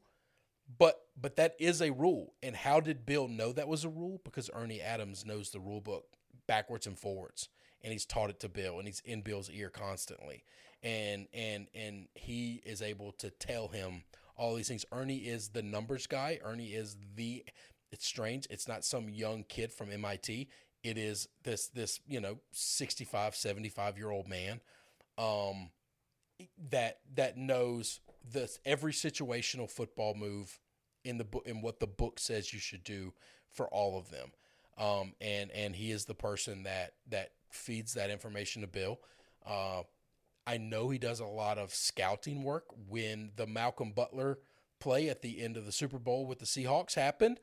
but 0.79 1.01
but 1.20 1.37
that 1.37 1.55
is 1.59 1.81
a 1.81 1.90
rule 1.90 2.35
and 2.42 2.57
how 2.57 2.81
did 2.81 3.07
bill 3.07 3.29
know 3.29 3.53
that 3.53 3.68
was 3.68 3.85
a 3.85 3.88
rule 3.88 4.20
because 4.25 4.51
ernie 4.55 4.81
adams 4.81 5.25
knows 5.25 5.51
the 5.51 5.61
rule 5.61 5.81
book 5.81 6.05
backwards 6.46 6.87
and 6.87 6.99
forwards 6.99 7.49
and 7.83 7.92
he's 7.92 8.05
taught 8.05 8.31
it 8.31 8.40
to 8.40 8.49
bill 8.49 8.79
and 8.79 8.87
he's 8.87 9.01
in 9.05 9.23
bill's 9.23 9.51
ear 9.51 9.70
constantly 9.70 10.42
and 10.83 11.27
and 11.33 11.68
and 11.75 12.09
he 12.14 12.61
is 12.64 12.83
able 12.83 13.12
to 13.12 13.31
tell 13.31 13.68
him 13.68 14.03
all 14.40 14.55
these 14.55 14.68
things 14.68 14.85
ernie 14.92 15.18
is 15.18 15.48
the 15.50 15.62
numbers 15.62 16.07
guy 16.07 16.38
ernie 16.44 16.70
is 16.70 16.96
the 17.14 17.44
it's 17.92 18.07
strange 18.07 18.46
it's 18.50 18.66
not 18.66 18.85
some 18.85 19.09
young 19.09 19.44
kid 19.48 19.72
from 19.72 19.88
mit 19.88 20.29
it 20.29 20.98
is 20.98 21.29
this 21.44 21.68
this 21.68 22.00
you 22.09 22.20
know 22.20 22.38
65 22.53 23.37
75 23.37 23.98
year 23.98 24.11
old 24.11 24.29
man 24.29 24.61
um 25.18 25.70
that 26.70 26.98
that 27.14 27.37
knows 27.37 28.00
the 28.33 28.50
every 28.64 28.92
situational 28.92 29.70
football 29.70 30.14
move 30.14 30.59
in 31.05 31.18
the 31.18 31.24
book 31.24 31.44
in 31.46 31.62
what 31.62 31.81
the 31.81 31.87
book 31.87 32.18
says 32.18 32.53
you 32.53 32.59
should 32.59 32.85
do 32.85 33.12
for 33.53 33.68
all 33.68 33.98
of 33.98 34.11
them. 34.11 34.31
Um, 34.79 35.14
and 35.20 35.50
and 35.50 35.74
he 35.74 35.90
is 35.90 36.05
the 36.05 36.14
person 36.14 36.64
that 36.64 36.94
that 37.09 37.33
feeds 37.50 37.94
that 37.94 38.11
information 38.11 38.62
to 38.62 38.68
Bill. 38.68 39.00
Uh, 39.46 39.83
I 40.50 40.56
know 40.56 40.90
he 40.90 40.98
does 40.98 41.20
a 41.20 41.26
lot 41.26 41.58
of 41.58 41.72
scouting 41.72 42.42
work. 42.42 42.64
When 42.88 43.30
the 43.36 43.46
Malcolm 43.46 43.92
Butler 43.92 44.40
play 44.80 45.08
at 45.08 45.22
the 45.22 45.40
end 45.40 45.56
of 45.56 45.64
the 45.64 45.70
Super 45.70 46.00
Bowl 46.00 46.26
with 46.26 46.40
the 46.40 46.44
Seahawks 46.44 46.96
happened, 46.96 47.38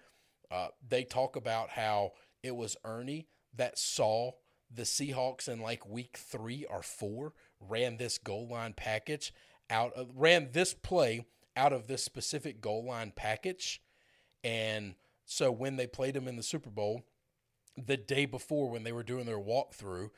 uh, 0.51 0.67
they 0.85 1.05
talk 1.05 1.37
about 1.37 1.69
how 1.69 2.11
it 2.43 2.53
was 2.53 2.75
Ernie 2.83 3.29
that 3.55 3.79
saw 3.79 4.31
the 4.69 4.83
Seahawks 4.83 5.47
in 5.47 5.61
like 5.61 5.87
week 5.87 6.17
three 6.17 6.65
or 6.65 6.81
four 6.83 7.31
ran 7.61 7.95
this 7.95 8.17
goal 8.17 8.49
line 8.49 8.73
package 8.73 9.33
out 9.69 9.93
of 9.93 10.09
ran 10.13 10.49
this 10.51 10.73
play 10.73 11.25
out 11.55 11.71
of 11.71 11.87
this 11.87 12.03
specific 12.03 12.59
goal 12.59 12.83
line 12.83 13.13
package. 13.15 13.81
And 14.43 14.95
so 15.23 15.49
when 15.49 15.77
they 15.77 15.87
played 15.87 16.17
him 16.17 16.27
in 16.27 16.35
the 16.35 16.43
Super 16.43 16.69
Bowl, 16.69 17.03
the 17.77 17.95
day 17.95 18.25
before 18.25 18.69
when 18.69 18.83
they 18.83 18.91
were 18.91 19.01
doing 19.01 19.25
their 19.25 19.39
walkthrough, 19.39 20.09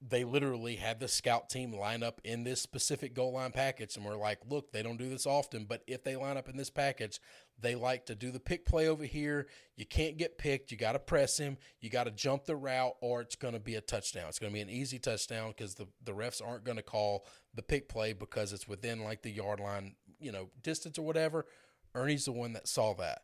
they 0.00 0.24
literally 0.24 0.76
had 0.76 1.00
the 1.00 1.08
scout 1.08 1.48
team 1.48 1.72
line 1.72 2.02
up 2.02 2.20
in 2.24 2.44
this 2.44 2.60
specific 2.60 3.14
goal 3.14 3.32
line 3.32 3.52
package 3.52 3.96
and 3.96 4.04
we're 4.04 4.16
like, 4.16 4.38
look, 4.48 4.72
they 4.72 4.82
don't 4.82 4.96
do 4.96 5.08
this 5.08 5.26
often, 5.26 5.64
but 5.64 5.82
if 5.86 6.02
they 6.02 6.16
line 6.16 6.36
up 6.36 6.48
in 6.48 6.56
this 6.56 6.70
package, 6.70 7.20
they 7.60 7.74
like 7.74 8.06
to 8.06 8.14
do 8.14 8.30
the 8.30 8.40
pick 8.40 8.64
play 8.64 8.88
over 8.88 9.04
here. 9.04 9.46
You 9.76 9.84
can't 9.84 10.16
get 10.16 10.38
picked. 10.38 10.70
You 10.70 10.78
got 10.78 10.92
to 10.92 10.98
press 10.98 11.38
him. 11.38 11.58
You 11.80 11.90
got 11.90 12.04
to 12.04 12.10
jump 12.10 12.46
the 12.46 12.56
route 12.56 12.94
or 13.00 13.20
it's 13.20 13.36
going 13.36 13.54
to 13.54 13.60
be 13.60 13.74
a 13.74 13.80
touchdown. 13.80 14.28
It's 14.28 14.38
going 14.38 14.52
to 14.52 14.54
be 14.54 14.62
an 14.62 14.70
easy 14.70 14.98
touchdown 14.98 15.54
because 15.56 15.74
the, 15.74 15.86
the 16.02 16.12
refs 16.12 16.40
aren't 16.44 16.64
going 16.64 16.78
to 16.78 16.82
call 16.82 17.26
the 17.54 17.62
pick 17.62 17.88
play 17.88 18.12
because 18.12 18.52
it's 18.52 18.66
within 18.66 19.04
like 19.04 19.22
the 19.22 19.30
yard 19.30 19.60
line, 19.60 19.96
you 20.18 20.32
know, 20.32 20.48
distance 20.62 20.98
or 20.98 21.02
whatever. 21.02 21.46
Ernie's 21.94 22.24
the 22.24 22.32
one 22.32 22.54
that 22.54 22.68
saw 22.68 22.94
that. 22.94 23.22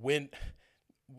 When 0.00 0.30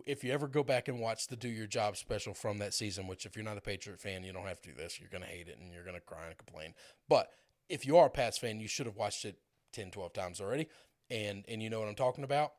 if 0.06 0.24
you 0.24 0.32
ever 0.32 0.48
go 0.48 0.64
back 0.64 0.88
and 0.88 1.00
watch 1.00 1.28
the 1.28 1.36
Do 1.36 1.48
Your 1.48 1.68
Job 1.68 1.98
special 1.98 2.34
from 2.34 2.58
that 2.60 2.74
season, 2.74 3.08
which 3.08 3.26
if 3.26 3.36
you're 3.36 3.46
not 3.46 3.58
a 3.58 3.62
Patriot 3.62 4.00
fan, 4.00 4.24
you 4.24 4.34
don't 4.34 4.48
have 4.48 4.62
to 4.62 4.70
do 4.70 4.76
this. 4.76 5.00
You're 5.00 5.10
going 5.10 5.24
to 5.24 5.30
hate 5.30 5.48
it 5.48 5.58
and 5.62 5.72
you're 5.72 5.84
going 5.84 5.96
to 5.96 6.02
cry 6.02 6.28
and 6.28 6.38
complain. 6.38 6.74
But 7.10 7.30
if 7.70 7.86
you 7.86 7.98
are 7.98 8.08
a 8.08 8.10
Pats 8.10 8.38
fan, 8.38 8.60
you 8.60 8.68
should 8.68 8.86
have 8.86 8.98
watched 8.98 9.26
it 9.26 9.38
10, 9.74 9.92
12 9.92 10.14
times 10.14 10.42
already. 10.42 10.68
And, 11.10 11.46
and 11.48 11.62
you 11.62 11.70
know 11.70 11.80
what 11.80 11.90
I'm 11.90 11.96
talking 11.96 12.24
about? 12.24 12.52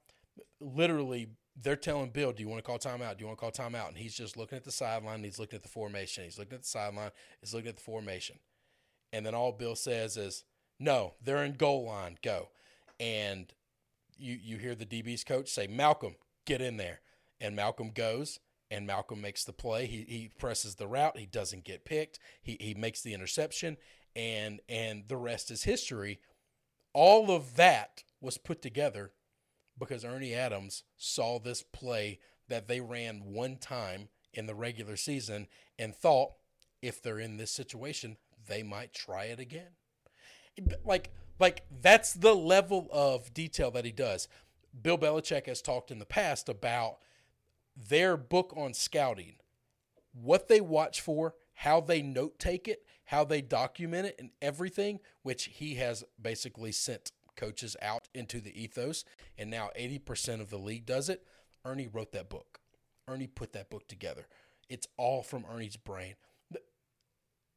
Literally, 0.60 1.28
they're 1.60 1.76
telling 1.76 2.10
Bill, 2.10 2.32
do 2.32 2.42
you 2.42 2.48
want 2.48 2.58
to 2.58 2.66
call 2.66 2.78
timeout? 2.78 3.18
Do 3.18 3.22
you 3.22 3.26
want 3.26 3.38
to 3.38 3.40
call 3.40 3.50
timeout? 3.50 3.88
And 3.88 3.98
he's 3.98 4.14
just 4.14 4.36
looking 4.36 4.56
at 4.56 4.64
the 4.64 4.72
sideline. 4.72 5.22
He's 5.24 5.38
looking 5.38 5.56
at 5.56 5.62
the 5.62 5.68
formation. 5.68 6.24
He's 6.24 6.38
looking 6.38 6.54
at 6.54 6.62
the 6.62 6.68
sideline. 6.68 7.10
He's 7.40 7.52
looking 7.52 7.68
at 7.68 7.76
the 7.76 7.82
formation. 7.82 8.38
And 9.12 9.26
then 9.26 9.34
all 9.34 9.52
Bill 9.52 9.76
says 9.76 10.16
is, 10.16 10.44
no, 10.78 11.14
they're 11.22 11.44
in 11.44 11.52
goal 11.54 11.84
line. 11.84 12.18
Go. 12.22 12.48
And 12.98 13.52
you, 14.16 14.38
you 14.42 14.56
hear 14.56 14.74
the 14.74 14.86
DB's 14.86 15.24
coach 15.24 15.50
say, 15.50 15.66
Malcolm, 15.66 16.16
get 16.46 16.60
in 16.60 16.76
there 16.76 17.00
and 17.42 17.54
Malcolm 17.54 17.90
goes 17.90 18.40
and 18.70 18.86
Malcolm 18.86 19.20
makes 19.20 19.44
the 19.44 19.52
play. 19.52 19.84
He, 19.84 20.06
he 20.08 20.30
presses 20.38 20.76
the 20.76 20.86
route. 20.86 21.18
He 21.18 21.26
doesn't 21.26 21.64
get 21.64 21.84
picked. 21.84 22.18
He, 22.42 22.56
he 22.58 22.72
makes 22.72 23.02
the 23.02 23.12
interception 23.12 23.76
and 24.16 24.60
and 24.68 25.04
the 25.08 25.16
rest 25.16 25.50
is 25.50 25.64
history. 25.64 26.20
All 26.94 27.30
of 27.30 27.56
that 27.56 28.04
was 28.20 28.38
put 28.38 28.62
together 28.62 29.12
because 29.78 30.04
Ernie 30.04 30.34
Adams 30.34 30.84
saw 30.96 31.38
this 31.38 31.62
play 31.62 32.20
that 32.48 32.68
they 32.68 32.80
ran 32.80 33.32
one 33.32 33.56
time 33.56 34.08
in 34.32 34.46
the 34.46 34.54
regular 34.54 34.96
season 34.96 35.48
and 35.78 35.94
thought 35.94 36.32
if 36.80 37.02
they're 37.02 37.18
in 37.18 37.36
this 37.36 37.50
situation, 37.50 38.16
they 38.46 38.62
might 38.62 38.92
try 38.92 39.24
it 39.24 39.40
again. 39.40 39.72
Like, 40.84 41.10
like 41.38 41.64
that's 41.80 42.12
the 42.12 42.34
level 42.34 42.88
of 42.92 43.32
detail 43.32 43.70
that 43.70 43.84
he 43.84 43.92
does. 43.92 44.28
Bill 44.80 44.98
Belichick 44.98 45.46
has 45.46 45.62
talked 45.62 45.90
in 45.90 45.98
the 45.98 46.06
past 46.06 46.48
about 46.48 46.98
their 47.76 48.16
book 48.16 48.52
on 48.56 48.74
scouting, 48.74 49.34
what 50.12 50.48
they 50.48 50.60
watch 50.60 51.00
for, 51.00 51.34
how 51.54 51.80
they 51.80 52.02
note 52.02 52.38
take 52.38 52.68
it, 52.68 52.84
how 53.06 53.24
they 53.24 53.40
document 53.40 54.06
it, 54.06 54.16
and 54.18 54.30
everything, 54.40 55.00
which 55.22 55.44
he 55.44 55.74
has 55.76 56.04
basically 56.20 56.72
sent 56.72 57.12
coaches 57.36 57.76
out 57.80 58.08
into 58.14 58.40
the 58.40 58.60
ethos. 58.60 59.04
And 59.38 59.50
now 59.50 59.70
80% 59.78 60.40
of 60.40 60.50
the 60.50 60.58
league 60.58 60.86
does 60.86 61.08
it. 61.08 61.24
Ernie 61.64 61.88
wrote 61.88 62.12
that 62.12 62.28
book. 62.28 62.60
Ernie 63.08 63.26
put 63.26 63.52
that 63.52 63.70
book 63.70 63.88
together. 63.88 64.26
It's 64.68 64.86
all 64.96 65.22
from 65.22 65.44
Ernie's 65.50 65.76
brain. 65.76 66.14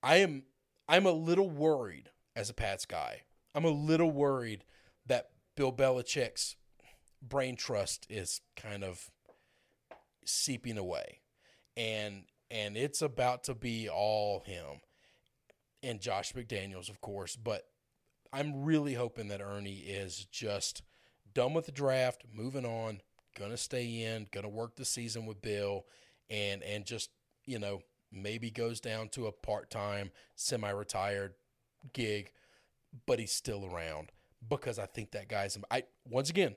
I 0.04 0.18
am 0.18 0.44
I'm 0.88 1.06
a 1.06 1.12
little 1.12 1.50
worried 1.50 2.12
as 2.36 2.50
a 2.50 2.54
Pats 2.54 2.86
guy. 2.86 3.22
I'm 3.56 3.66
a 3.66 3.70
little 3.70 4.12
worried 4.12 4.66
that 5.06 5.30
Bill 5.56 5.72
Belichick's 5.72 6.56
brain 7.22 7.56
trust 7.56 8.06
is 8.10 8.42
kind 8.56 8.84
of 8.84 9.10
seeping 10.26 10.78
away. 10.78 11.22
And 11.78 12.24
and 12.52 12.78
it's 12.78 13.02
about 13.02 13.44
to 13.46 13.56
be 13.56 13.90
all 13.90 14.42
him 14.46 14.82
and 15.84 16.00
Josh 16.00 16.34
McDaniels, 16.34 16.90
of 16.90 17.02
course. 17.02 17.36
But 17.36 17.68
I'm 18.34 18.64
really 18.64 18.94
hoping 18.94 19.28
that 19.30 19.42
Ernie 19.42 19.80
is 19.80 20.26
just 20.26 20.82
done 21.34 21.54
with 21.54 21.66
the 21.66 21.72
draft, 21.72 22.24
moving 22.34 22.66
on, 22.66 23.02
gonna 23.38 23.58
stay 23.58 24.04
in, 24.04 24.28
gonna 24.32 24.50
work 24.50 24.76
the 24.76 24.86
season 24.86 25.26
with 25.26 25.42
Bill, 25.42 25.86
and 26.30 26.64
and 26.64 26.86
just 26.86 27.10
you 27.46 27.60
know 27.60 27.82
maybe 28.12 28.50
goes 28.50 28.80
down 28.80 29.10
to 29.10 29.28
a 29.28 29.32
part 29.32 29.70
time, 29.70 30.12
semi 30.36 30.70
retired 30.70 31.34
gig, 31.94 32.32
but 33.06 33.20
he's 33.20 33.34
still 33.34 33.66
around 33.66 34.12
because 34.50 34.80
I 34.80 34.86
think 34.86 35.12
that 35.12 35.28
guy's. 35.28 35.58
I 35.70 35.84
once 36.06 36.30
again, 36.30 36.56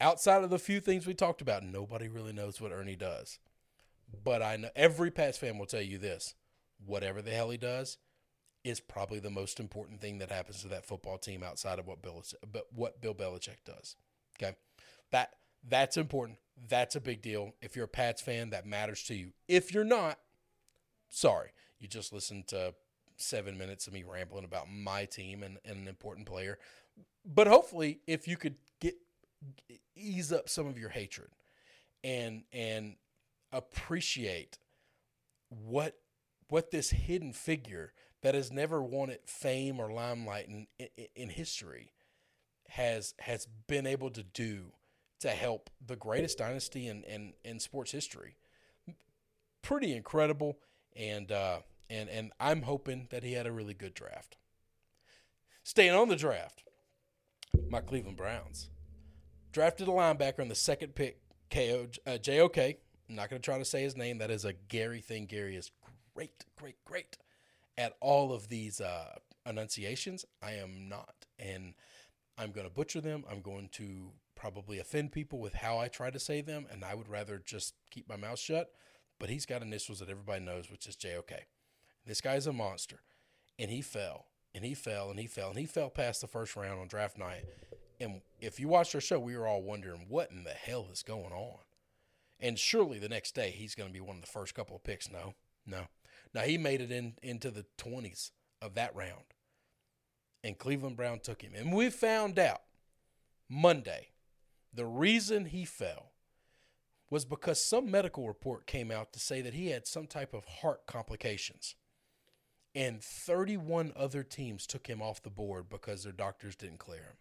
outside 0.00 0.44
of 0.44 0.50
the 0.50 0.58
few 0.58 0.80
things 0.80 1.06
we 1.06 1.14
talked 1.14 1.40
about, 1.40 1.62
nobody 1.62 2.08
really 2.08 2.32
knows 2.32 2.60
what 2.60 2.72
Ernie 2.72 2.96
does. 2.96 3.38
But 4.24 4.42
I 4.42 4.56
know 4.56 4.70
every 4.74 5.10
Pats 5.10 5.38
fan 5.38 5.58
will 5.58 5.66
tell 5.66 5.82
you 5.82 5.98
this: 5.98 6.34
whatever 6.84 7.20
the 7.20 7.30
hell 7.30 7.50
he 7.50 7.58
does, 7.58 7.98
is 8.64 8.80
probably 8.80 9.18
the 9.18 9.30
most 9.30 9.60
important 9.60 10.00
thing 10.00 10.18
that 10.18 10.30
happens 10.30 10.62
to 10.62 10.68
that 10.68 10.84
football 10.84 11.18
team 11.18 11.42
outside 11.42 11.78
of 11.78 11.86
what 11.86 12.02
Bill 12.02 12.22
but 12.50 12.66
what 12.74 13.00
Bill 13.00 13.14
Belichick 13.14 13.64
does. 13.64 13.96
Okay, 14.40 14.56
that 15.10 15.34
that's 15.68 15.96
important. 15.96 16.38
That's 16.68 16.96
a 16.96 17.00
big 17.00 17.22
deal. 17.22 17.52
If 17.60 17.76
you're 17.76 17.84
a 17.84 17.88
Pats 17.88 18.22
fan, 18.22 18.50
that 18.50 18.66
matters 18.66 19.02
to 19.04 19.14
you. 19.14 19.32
If 19.46 19.72
you're 19.72 19.84
not, 19.84 20.18
sorry, 21.08 21.50
you 21.78 21.88
just 21.88 22.12
listened 22.12 22.48
to 22.48 22.74
seven 23.16 23.58
minutes 23.58 23.86
of 23.86 23.92
me 23.92 24.04
rambling 24.04 24.44
about 24.44 24.70
my 24.70 25.04
team 25.04 25.42
and, 25.42 25.58
and 25.64 25.76
an 25.76 25.88
important 25.88 26.26
player. 26.26 26.58
But 27.24 27.46
hopefully, 27.46 28.00
if 28.06 28.26
you 28.26 28.36
could 28.36 28.56
get 28.80 28.96
ease 29.94 30.32
up 30.32 30.48
some 30.48 30.66
of 30.66 30.78
your 30.78 30.90
hatred 30.90 31.30
and 32.04 32.42
and 32.52 32.96
appreciate 33.52 34.58
what 35.48 35.94
what 36.48 36.70
this 36.70 36.90
hidden 36.90 37.32
figure 37.32 37.92
that 38.22 38.34
has 38.34 38.50
never 38.50 38.82
wanted 38.82 39.20
fame 39.26 39.78
or 39.78 39.92
limelight 39.92 40.48
in, 40.48 40.66
in, 40.78 40.88
in 41.14 41.28
history 41.28 41.92
has 42.68 43.14
has 43.20 43.46
been 43.66 43.86
able 43.86 44.10
to 44.10 44.22
do 44.22 44.72
to 45.20 45.30
help 45.30 45.70
the 45.84 45.96
greatest 45.96 46.38
dynasty 46.38 46.86
in, 46.86 47.02
in, 47.04 47.32
in 47.44 47.58
sports 47.58 47.90
history. 47.90 48.36
Pretty 49.62 49.92
incredible, 49.92 50.58
and 50.96 51.32
uh, 51.32 51.58
and 51.90 52.08
and 52.08 52.32
I'm 52.38 52.62
hoping 52.62 53.08
that 53.10 53.24
he 53.24 53.32
had 53.32 53.46
a 53.46 53.52
really 53.52 53.74
good 53.74 53.92
draft. 53.92 54.36
Staying 55.64 55.94
on 55.94 56.08
the 56.08 56.16
draft, 56.16 56.62
my 57.68 57.80
Cleveland 57.80 58.16
Browns 58.16 58.70
drafted 59.58 59.88
a 59.88 59.90
linebacker 59.90 60.38
in 60.38 60.46
the 60.46 60.54
second 60.54 60.94
pick, 60.94 61.18
KO 61.50 61.88
uh, 62.06 62.16
JOK. 62.16 62.58
I'm 63.08 63.16
not 63.16 63.28
going 63.28 63.42
to 63.42 63.44
try 63.44 63.58
to 63.58 63.64
say 63.64 63.82
his 63.82 63.96
name. 63.96 64.18
That 64.18 64.30
is 64.30 64.44
a 64.44 64.52
Gary 64.52 65.00
thing. 65.00 65.26
Gary 65.26 65.56
is 65.56 65.72
great, 66.14 66.44
great, 66.56 66.76
great 66.84 67.18
at 67.76 67.94
all 68.00 68.32
of 68.32 68.50
these 68.50 68.80
uh, 68.80 69.16
enunciations. 69.44 70.24
I 70.40 70.52
am 70.52 70.88
not. 70.88 71.26
And 71.40 71.74
I'm 72.38 72.52
going 72.52 72.68
to 72.68 72.72
butcher 72.72 73.00
them. 73.00 73.24
I'm 73.28 73.40
going 73.40 73.68
to 73.72 74.12
probably 74.36 74.78
offend 74.78 75.10
people 75.10 75.40
with 75.40 75.54
how 75.54 75.78
I 75.78 75.88
try 75.88 76.10
to 76.10 76.20
say 76.20 76.40
them. 76.40 76.66
And 76.70 76.84
I 76.84 76.94
would 76.94 77.08
rather 77.08 77.42
just 77.44 77.74
keep 77.90 78.08
my 78.08 78.14
mouth 78.16 78.38
shut. 78.38 78.70
But 79.18 79.28
he's 79.28 79.44
got 79.44 79.62
initials 79.62 79.98
that 79.98 80.08
everybody 80.08 80.44
knows, 80.44 80.70
which 80.70 80.86
is 80.86 80.94
JOK. 80.94 81.32
This 82.06 82.20
guy 82.20 82.36
is 82.36 82.46
a 82.46 82.52
monster. 82.52 83.00
And 83.58 83.72
he 83.72 83.82
fell. 83.82 84.26
And 84.54 84.64
he 84.64 84.74
fell 84.74 85.10
and 85.10 85.18
he 85.18 85.26
fell 85.26 85.50
and 85.50 85.58
he 85.58 85.66
fell 85.66 85.90
past 85.90 86.20
the 86.20 86.28
first 86.28 86.54
round 86.54 86.78
on 86.78 86.86
draft 86.86 87.18
night. 87.18 87.44
And 88.00 88.20
if 88.40 88.60
you 88.60 88.68
watched 88.68 88.94
our 88.94 89.00
show, 89.00 89.18
we 89.18 89.36
were 89.36 89.46
all 89.46 89.62
wondering 89.62 90.06
what 90.08 90.30
in 90.30 90.44
the 90.44 90.50
hell 90.50 90.88
is 90.92 91.02
going 91.02 91.32
on. 91.32 91.58
And 92.40 92.58
surely 92.58 92.98
the 92.98 93.08
next 93.08 93.34
day 93.34 93.50
he's 93.50 93.74
going 93.74 93.88
to 93.88 93.92
be 93.92 94.00
one 94.00 94.16
of 94.16 94.22
the 94.22 94.28
first 94.28 94.54
couple 94.54 94.76
of 94.76 94.84
picks. 94.84 95.10
No, 95.10 95.34
no. 95.66 95.86
Now 96.34 96.42
he 96.42 96.58
made 96.58 96.80
it 96.80 96.92
in 96.92 97.14
into 97.22 97.50
the 97.50 97.66
20s 97.78 98.30
of 98.62 98.74
that 98.74 98.94
round. 98.94 99.24
And 100.44 100.56
Cleveland 100.56 100.96
Brown 100.96 101.18
took 101.18 101.42
him. 101.42 101.52
And 101.56 101.72
we 101.72 101.90
found 101.90 102.38
out 102.38 102.62
Monday 103.48 104.10
the 104.72 104.86
reason 104.86 105.46
he 105.46 105.64
fell 105.64 106.12
was 107.10 107.24
because 107.24 107.64
some 107.64 107.90
medical 107.90 108.28
report 108.28 108.66
came 108.66 108.90
out 108.90 109.12
to 109.12 109.18
say 109.18 109.40
that 109.40 109.54
he 109.54 109.68
had 109.68 109.86
some 109.86 110.06
type 110.06 110.34
of 110.34 110.44
heart 110.44 110.86
complications. 110.86 111.74
And 112.74 113.02
31 113.02 113.92
other 113.96 114.22
teams 114.22 114.66
took 114.66 114.86
him 114.86 115.00
off 115.00 115.22
the 115.22 115.30
board 115.30 115.68
because 115.68 116.04
their 116.04 116.12
doctors 116.12 116.54
didn't 116.54 116.78
clear 116.78 117.00
him. 117.00 117.16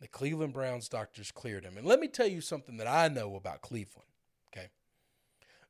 The 0.00 0.08
Cleveland 0.08 0.52
Browns 0.52 0.88
doctors 0.88 1.32
cleared 1.32 1.64
him. 1.64 1.76
And 1.76 1.86
let 1.86 1.98
me 1.98 2.08
tell 2.08 2.26
you 2.26 2.40
something 2.40 2.76
that 2.76 2.86
I 2.86 3.08
know 3.08 3.34
about 3.34 3.62
Cleveland 3.62 4.08
okay? 4.54 4.68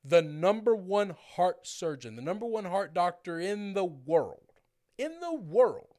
the 0.04 0.22
number 0.22 0.74
one 0.74 1.14
heart 1.34 1.66
surgeon, 1.66 2.16
the 2.16 2.22
number 2.22 2.46
one 2.46 2.64
heart 2.64 2.94
doctor 2.94 3.38
in 3.38 3.74
the 3.74 3.84
world, 3.84 4.52
in 4.96 5.20
the 5.20 5.34
world, 5.34 5.94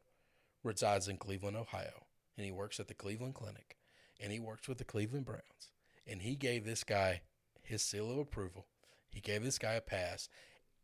resides 0.64 1.08
in 1.08 1.18
Cleveland, 1.18 1.58
Ohio. 1.58 2.06
And 2.38 2.46
he 2.46 2.52
works 2.52 2.80
at 2.80 2.88
the 2.88 2.94
Cleveland 2.94 3.36
Clinic 3.36 3.78
and 4.22 4.32
he 4.32 4.40
works 4.40 4.68
with 4.68 4.78
the 4.78 4.84
Cleveland 4.84 5.26
Browns. 5.26 5.72
And 6.08 6.22
he 6.22 6.36
gave 6.36 6.66
this 6.66 6.84
guy 6.84 7.22
his 7.62 7.82
seal 7.82 8.12
of 8.12 8.18
approval. 8.18 8.66
He 9.10 9.22
gave 9.22 9.44
this 9.44 9.58
guy 9.58 9.74
a 9.74 9.82
pass. 9.82 10.30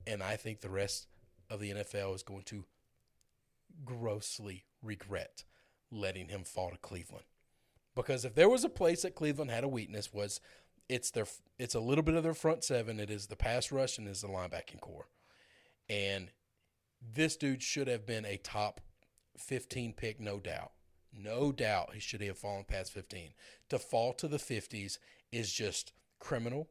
And 0.06 0.22
I 0.22 0.36
think 0.36 0.62
the 0.62 0.70
rest 0.70 1.08
of 1.50 1.60
the 1.60 1.72
NFL 1.72 2.16
is 2.16 2.24
going 2.24 2.44
to 2.44 2.66
grossly 3.84 4.66
regret 4.82 5.44
letting 5.92 6.30
him 6.30 6.44
fall 6.44 6.72
to 6.72 6.78
Cleveland. 6.78 7.26
Because 7.96 8.26
if 8.26 8.36
there 8.36 8.50
was 8.50 8.64
a 8.64 8.70
place 8.70 9.04
that 9.04 9.16
Cleveland 9.16 9.52
had 9.52 9.64
a 9.64 9.70
weakness 9.70 10.14
was 10.14 10.42
it's 10.90 11.12
their 11.12 11.26
it's 11.58 11.76
a 11.76 11.80
little 11.80 12.04
bit 12.04 12.16
of 12.16 12.24
their 12.24 12.34
front 12.34 12.64
seven. 12.64 13.00
It 13.00 13.10
is 13.10 13.28
the 13.28 13.36
pass 13.36 13.72
rush 13.72 13.98
and 13.98 14.08
is 14.08 14.22
the 14.22 14.28
linebacking 14.28 14.82
corps. 14.82 15.08
And 15.90 16.32
this 17.14 17.36
dude 17.36 17.64
should 17.64 17.88
have 17.88 18.06
been 18.06 18.26
a 18.26 18.38
top 18.38 18.82
15 19.38 19.94
pick, 19.94 20.20
no 20.20 20.40
doubt. 20.40 20.72
No 21.18 21.52
doubt 21.52 21.94
he 21.94 22.00
should 22.00 22.22
have 22.22 22.38
fallen 22.38 22.66
past 22.66 22.92
15. 22.92 23.30
To 23.70 23.80
fall 23.80 24.14
to 24.14 24.28
the 24.28 24.38
50s 24.38 24.98
is 25.32 25.52
just 25.52 25.94
criminal. 26.20 26.68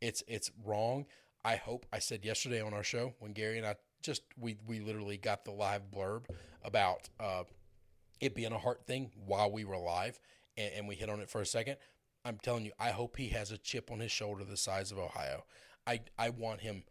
It's 0.00 0.22
it's 0.26 0.50
wrong. 0.64 1.06
I 1.44 1.56
hope 1.56 1.86
I 1.92 1.98
said 1.98 2.24
yesterday 2.24 2.60
on 2.60 2.72
our 2.72 2.84
show 2.84 3.14
when 3.18 3.32
Gary 3.32 3.58
and 3.58 3.66
I 3.66 3.76
just 4.02 4.22
we 4.38 4.56
we 4.66 4.80
literally 4.80 5.16
got 5.16 5.44
the 5.44 5.50
live 5.52 5.90
blurb 5.90 6.24
about 6.64 7.08
uh, 7.20 7.44
it 8.20 8.34
being 8.34 8.52
a 8.52 8.58
heart 8.58 8.86
thing 8.86 9.10
while 9.26 9.50
we 9.50 9.64
were 9.64 9.76
live, 9.76 10.18
and, 10.56 10.72
and 10.76 10.88
we 10.88 10.94
hit 10.94 11.08
on 11.08 11.20
it 11.20 11.30
for 11.30 11.40
a 11.40 11.46
second. 11.46 11.76
I'm 12.24 12.38
telling 12.42 12.64
you, 12.64 12.72
I 12.78 12.90
hope 12.90 13.16
he 13.16 13.28
has 13.28 13.50
a 13.50 13.58
chip 13.58 13.90
on 13.90 14.00
his 14.00 14.12
shoulder 14.12 14.44
the 14.44 14.56
size 14.56 14.92
of 14.92 14.98
Ohio. 14.98 15.44
I 15.86 16.00
I 16.18 16.30
want 16.30 16.60
him 16.60 16.84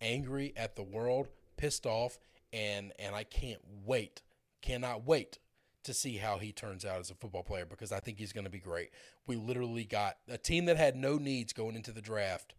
angry 0.00 0.52
at 0.56 0.76
the 0.76 0.82
world, 0.82 1.28
pissed 1.56 1.86
off, 1.86 2.18
and 2.52 2.92
and 2.98 3.14
I 3.14 3.24
can't 3.24 3.60
wait, 3.84 4.22
cannot 4.62 5.06
wait 5.06 5.38
to 5.82 5.94
see 5.94 6.16
how 6.16 6.38
he 6.38 6.52
turns 6.52 6.84
out 6.84 7.00
as 7.00 7.10
a 7.10 7.14
football 7.14 7.42
player 7.42 7.64
because 7.64 7.92
I 7.92 8.00
think 8.00 8.18
he's 8.18 8.32
going 8.32 8.44
to 8.44 8.50
be 8.50 8.58
great. 8.58 8.90
We 9.26 9.36
literally 9.36 9.84
got 9.84 10.16
a 10.28 10.36
team 10.36 10.66
that 10.66 10.76
had 10.76 10.94
no 10.96 11.16
needs 11.16 11.52
going 11.52 11.74
into 11.74 11.92
the 11.92 12.02
draft, 12.02 12.54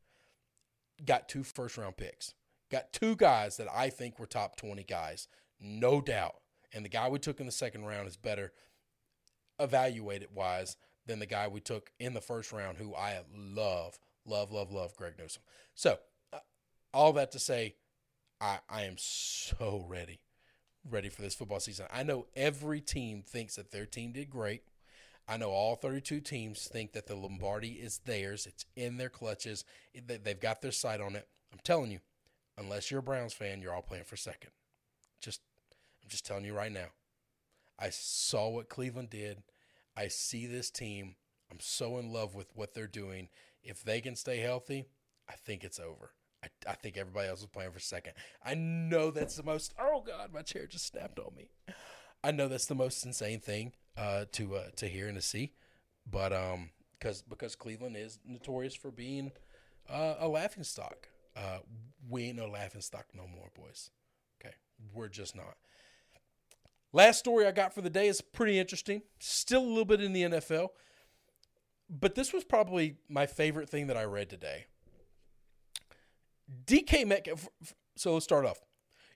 got 1.05 1.29
two 1.29 1.43
first 1.43 1.77
round 1.77 1.97
picks, 1.97 2.33
got 2.71 2.93
two 2.93 3.15
guys 3.15 3.57
that 3.57 3.67
I 3.73 3.89
think 3.89 4.17
were 4.17 4.25
top 4.25 4.55
20 4.55 4.83
guys, 4.83 5.27
no 5.59 6.01
doubt. 6.01 6.35
And 6.73 6.85
the 6.85 6.89
guy 6.89 7.09
we 7.09 7.19
took 7.19 7.39
in 7.39 7.45
the 7.45 7.51
second 7.51 7.85
round 7.85 8.07
is 8.07 8.17
better 8.17 8.53
evaluated 9.61 10.29
wise 10.33 10.77
than 11.05 11.19
the 11.19 11.25
guy 11.25 11.47
we 11.47 11.59
took 11.59 11.91
in 11.99 12.13
the 12.13 12.21
first 12.21 12.51
round, 12.51 12.77
who 12.77 12.95
I 12.95 13.19
love, 13.35 13.99
love, 14.25 14.51
love, 14.51 14.71
love, 14.71 14.95
Greg 14.95 15.13
Newsome. 15.17 15.43
So, 15.75 15.97
uh, 16.31 16.39
all 16.93 17.13
that 17.13 17.31
to 17.31 17.39
say, 17.39 17.75
I, 18.39 18.59
I 18.69 18.83
am 18.83 18.95
so 18.97 19.85
ready, 19.87 20.19
ready 20.89 21.09
for 21.09 21.21
this 21.21 21.35
football 21.35 21.59
season. 21.59 21.85
I 21.91 22.03
know 22.03 22.27
every 22.35 22.81
team 22.81 23.23
thinks 23.25 23.55
that 23.55 23.71
their 23.71 23.85
team 23.85 24.11
did 24.11 24.29
great. 24.29 24.63
I 25.27 25.37
know 25.37 25.51
all 25.51 25.75
32 25.75 26.19
teams 26.19 26.67
think 26.67 26.93
that 26.93 27.07
the 27.07 27.15
Lombardi 27.15 27.73
is 27.73 27.99
theirs. 27.99 28.45
It's 28.45 28.65
in 28.75 28.97
their 28.97 29.09
clutches. 29.09 29.63
They've 29.93 30.39
got 30.39 30.61
their 30.61 30.71
sight 30.71 30.99
on 30.99 31.15
it. 31.15 31.27
I'm 31.53 31.59
telling 31.63 31.91
you, 31.91 31.99
unless 32.57 32.89
you're 32.89 32.99
a 32.99 33.03
Browns 33.03 33.33
fan, 33.33 33.61
you're 33.61 33.73
all 33.73 33.81
playing 33.81 34.03
for 34.05 34.17
second. 34.17 34.51
just 35.21 35.41
I'm 36.03 36.09
just 36.09 36.25
telling 36.25 36.45
you 36.45 36.53
right 36.53 36.71
now. 36.71 36.87
I 37.79 37.89
saw 37.89 38.49
what 38.49 38.69
Cleveland 38.69 39.09
did. 39.09 39.41
I 39.95 40.07
see 40.07 40.45
this 40.45 40.69
team. 40.69 41.15
I'm 41.51 41.59
so 41.59 41.97
in 41.97 42.11
love 42.11 42.33
with 42.35 42.47
what 42.55 42.73
they're 42.73 42.87
doing. 42.87 43.29
If 43.63 43.83
they 43.83 44.01
can 44.01 44.15
stay 44.15 44.37
healthy, 44.37 44.87
I 45.29 45.33
think 45.33 45.63
it's 45.63 45.79
over. 45.79 46.11
I, 46.43 46.47
I 46.67 46.73
think 46.73 46.97
everybody 46.97 47.27
else 47.27 47.41
is 47.41 47.47
playing 47.47 47.71
for 47.71 47.79
second. 47.79 48.13
I 48.43 48.55
know 48.55 49.11
that's 49.11 49.35
the 49.35 49.43
most. 49.43 49.73
Oh 49.79 50.03
God, 50.05 50.33
my 50.33 50.41
chair 50.41 50.65
just 50.65 50.87
snapped 50.87 51.19
on 51.19 51.35
me. 51.35 51.49
I 52.23 52.31
know 52.31 52.47
that's 52.47 52.65
the 52.65 52.75
most 52.75 53.05
insane 53.05 53.39
thing 53.39 53.73
uh, 53.97 54.25
to 54.33 54.55
uh, 54.55 54.69
to 54.77 54.87
hear 54.87 55.07
and 55.07 55.15
to 55.15 55.21
see, 55.21 55.53
but 56.09 56.33
um, 56.33 56.69
because 56.97 57.21
because 57.21 57.55
Cleveland 57.55 57.97
is 57.97 58.19
notorious 58.25 58.75
for 58.75 58.91
being 58.91 59.31
uh, 59.89 60.15
a 60.19 60.27
laughing 60.27 60.63
stock. 60.63 61.07
Uh, 61.35 61.59
we 62.09 62.25
ain't 62.25 62.37
no 62.37 62.47
laughing 62.47 62.81
stock 62.81 63.05
no 63.15 63.25
more, 63.27 63.49
boys. 63.55 63.89
Okay, 64.39 64.55
we're 64.93 65.07
just 65.07 65.35
not. 65.35 65.55
Last 66.93 67.19
story 67.19 67.45
I 67.45 67.51
got 67.51 67.73
for 67.73 67.81
the 67.81 67.89
day 67.89 68.07
is 68.07 68.21
pretty 68.21 68.59
interesting. 68.59 69.01
Still 69.19 69.63
a 69.63 69.67
little 69.67 69.85
bit 69.85 70.01
in 70.01 70.13
the 70.13 70.23
NFL, 70.23 70.69
but 71.89 72.15
this 72.15 72.33
was 72.33 72.43
probably 72.43 72.97
my 73.07 73.25
favorite 73.25 73.69
thing 73.69 73.87
that 73.87 73.97
I 73.97 74.03
read 74.03 74.29
today. 74.29 74.65
DK 76.65 77.07
Metcalf. 77.07 77.47
So 77.95 78.13
let's 78.13 78.25
start 78.25 78.45
off. 78.45 78.59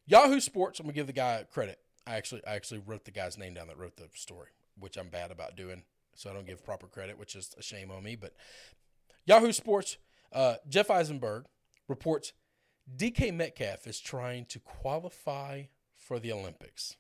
Yahoo 0.06 0.40
Sports. 0.40 0.80
I'm 0.80 0.86
gonna 0.86 0.94
give 0.94 1.08
the 1.08 1.14
guy 1.14 1.46
credit. 1.52 1.80
I 2.08 2.16
actually 2.16 2.46
I 2.48 2.56
actually 2.56 2.82
wrote 2.86 3.06
the 3.06 3.12
guy's 3.12 3.38
name 3.38 3.54
down 3.54 3.68
that 3.68 3.78
wrote 3.78 3.98
the 3.98 4.10
story, 4.14 4.50
which 4.80 4.98
I'm 4.98 5.10
bad 5.10 5.32
about 5.32 5.56
doing, 5.58 5.84
so 6.14 6.30
I 6.30 6.34
don't 6.34 6.48
give 6.48 6.64
proper 6.64 6.88
credit, 6.88 7.18
which 7.18 7.36
is 7.36 7.54
a 7.58 7.64
shame 7.64 7.92
on 7.92 8.04
me. 8.04 8.16
But 8.16 8.34
Yahoo 9.26 9.52
Sports. 9.52 9.98
Uh, 10.32 10.56
Jeff 10.68 10.90
Eisenberg 10.92 11.46
reports 11.88 12.34
DK 12.94 13.34
Metcalf 13.34 13.88
is 13.88 14.00
trying 14.00 14.46
to 14.46 14.60
qualify 14.60 15.64
for 15.96 16.20
the 16.20 16.32
Olympics. 16.32 16.98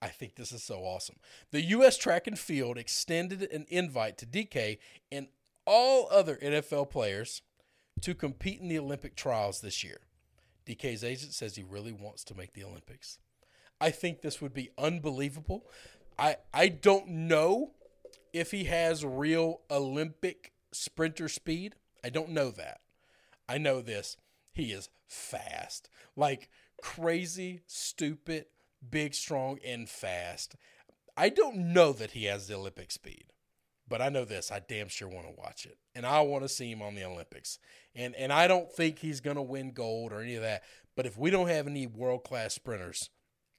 I 0.00 0.08
think 0.08 0.36
this 0.36 0.52
is 0.52 0.62
so 0.62 0.80
awesome. 0.80 1.16
The 1.50 1.62
U.S. 1.62 1.98
track 1.98 2.26
and 2.26 2.38
field 2.38 2.78
extended 2.78 3.42
an 3.42 3.66
invite 3.68 4.16
to 4.18 4.26
DK 4.26 4.78
and 5.10 5.28
all 5.66 6.08
other 6.10 6.36
NFL 6.36 6.90
players 6.90 7.42
to 8.02 8.14
compete 8.14 8.60
in 8.60 8.68
the 8.68 8.78
Olympic 8.78 9.16
trials 9.16 9.60
this 9.60 9.82
year. 9.82 10.00
DK's 10.66 11.02
agent 11.02 11.32
says 11.32 11.56
he 11.56 11.64
really 11.64 11.92
wants 11.92 12.22
to 12.24 12.34
make 12.34 12.52
the 12.52 12.64
Olympics. 12.64 13.18
I 13.80 13.90
think 13.90 14.20
this 14.20 14.40
would 14.40 14.54
be 14.54 14.70
unbelievable. 14.78 15.64
I 16.18 16.36
I 16.52 16.68
don't 16.68 17.08
know 17.08 17.72
if 18.32 18.50
he 18.50 18.64
has 18.64 19.04
real 19.04 19.60
Olympic 19.70 20.52
sprinter 20.72 21.28
speed. 21.28 21.74
I 22.04 22.10
don't 22.10 22.30
know 22.30 22.50
that. 22.50 22.80
I 23.48 23.58
know 23.58 23.80
this. 23.80 24.16
He 24.52 24.72
is 24.72 24.90
fast. 25.06 25.88
Like 26.16 26.50
crazy, 26.82 27.62
stupid, 27.66 28.46
big, 28.88 29.14
strong, 29.14 29.58
and 29.64 29.88
fast. 29.88 30.56
I 31.16 31.28
don't 31.28 31.72
know 31.72 31.92
that 31.92 32.12
he 32.12 32.24
has 32.24 32.46
the 32.46 32.54
Olympic 32.54 32.90
speed, 32.90 33.32
but 33.88 34.00
I 34.00 34.08
know 34.08 34.24
this. 34.24 34.52
I 34.52 34.60
damn 34.60 34.88
sure 34.88 35.08
want 35.08 35.26
to 35.26 35.34
watch 35.36 35.66
it. 35.66 35.78
And 35.94 36.06
I 36.06 36.20
want 36.20 36.44
to 36.44 36.48
see 36.48 36.70
him 36.70 36.82
on 36.82 36.94
the 36.94 37.04
Olympics. 37.04 37.58
And 37.94 38.14
and 38.14 38.32
I 38.32 38.46
don't 38.46 38.70
think 38.70 39.00
he's 39.00 39.20
to 39.20 39.42
win 39.42 39.72
gold 39.72 40.12
or 40.12 40.20
any 40.20 40.36
of 40.36 40.42
that. 40.42 40.62
But 40.96 41.06
if 41.06 41.18
we 41.18 41.30
don't 41.30 41.48
have 41.48 41.66
any 41.66 41.86
world 41.86 42.24
class 42.24 42.54
sprinters 42.54 43.10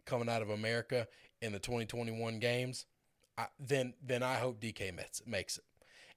coming 0.05 0.29
out 0.29 0.41
of 0.41 0.49
America 0.49 1.07
in 1.41 1.51
the 1.51 1.59
2021 1.59 2.39
games, 2.39 2.85
I, 3.37 3.47
then 3.59 3.93
then 4.01 4.23
I 4.23 4.35
hope 4.35 4.61
DK 4.61 4.93
makes 5.25 5.57
it 5.57 5.63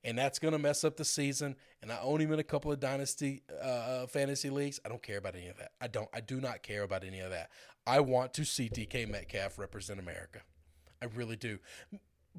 and 0.04 0.18
that's 0.18 0.38
going 0.38 0.52
to 0.52 0.58
mess 0.58 0.84
up 0.84 0.96
the 0.96 1.04
season. 1.04 1.56
And 1.80 1.92
I 1.92 1.98
own 2.00 2.20
him 2.20 2.32
in 2.32 2.38
a 2.38 2.44
couple 2.44 2.72
of 2.72 2.80
dynasty 2.80 3.42
uh, 3.50 3.66
uh, 3.66 4.06
fantasy 4.06 4.50
leagues. 4.50 4.80
I 4.84 4.88
don't 4.88 5.02
care 5.02 5.18
about 5.18 5.34
any 5.34 5.48
of 5.48 5.58
that. 5.58 5.72
I 5.80 5.88
don't. 5.88 6.08
I 6.12 6.20
do 6.20 6.40
not 6.40 6.62
care 6.62 6.82
about 6.82 7.04
any 7.04 7.20
of 7.20 7.30
that. 7.30 7.50
I 7.86 8.00
want 8.00 8.34
to 8.34 8.44
see 8.44 8.68
DK 8.68 9.08
Metcalf 9.08 9.58
represent 9.58 9.98
America. 9.98 10.40
I 11.00 11.06
really 11.06 11.36
do. 11.36 11.58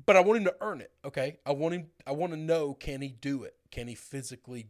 But 0.06 0.16
I 0.16 0.22
want 0.22 0.40
him 0.40 0.46
to 0.46 0.56
earn 0.62 0.82
it. 0.82 0.92
Okay. 1.06 1.38
I 1.46 1.52
want 1.52 1.76
him. 1.76 1.88
I 2.08 2.12
want 2.12 2.34
to 2.34 2.40
know 2.40 2.74
can 2.74 3.02
he 3.02 3.10
do 3.10 3.44
it? 3.44 3.56
Can 3.72 3.88
he 3.88 3.96
physically 3.96 4.68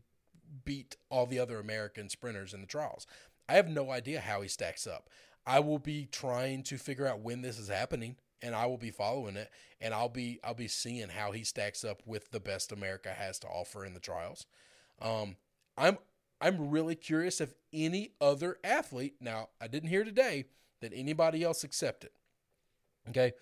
beat 0.66 0.98
all 1.10 1.26
the 1.26 1.40
other 1.40 1.60
American 1.60 2.10
sprinters 2.10 2.54
in 2.54 2.62
the 2.62 2.68
trials? 2.68 3.08
I 3.48 3.54
have 3.54 3.68
no 3.68 3.92
idea 3.92 4.20
how 4.20 4.42
he 4.42 4.48
stacks 4.48 4.88
up. 4.88 5.10
I 5.46 5.60
will 5.60 5.80
be 5.80 6.06
trying 6.06 6.64
to 6.64 6.78
figure 6.78 7.06
out 7.06 7.20
when 7.20 7.42
this 7.42 7.60
is 7.60 7.68
happening 7.68 8.16
and 8.44 8.54
I 8.54 8.68
will 8.68 8.78
be 8.78 8.92
following 8.92 9.38
it 9.38 9.50
and 9.82 9.94
I'll 9.94 10.10
be 10.10 10.40
I'll 10.44 10.54
be 10.54 10.68
seeing 10.68 11.10
how 11.10 11.32
he 11.32 11.44
stacks 11.44 11.84
up 11.84 12.04
with 12.06 12.30
the 12.32 12.40
best 12.40 12.72
America 12.72 13.10
has 13.10 13.40
to 13.40 13.48
offer 13.48 13.84
in 13.86 13.94
the 13.94 14.00
trials. 14.00 14.46
Um, 15.02 15.38
I'm 15.78 15.98
I'm 16.40 16.70
really 16.70 16.96
curious 16.96 17.42
if 17.42 17.54
any 17.72 18.12
other 18.22 18.58
athlete 18.64 19.16
now 19.20 19.50
I 19.60 19.68
didn't 19.68 19.90
hear 19.90 20.04
today 20.04 20.46
that 20.82 20.92
anybody 20.94 21.44
else 21.44 21.64
accepted. 21.64 22.12
Okay. 23.10 23.34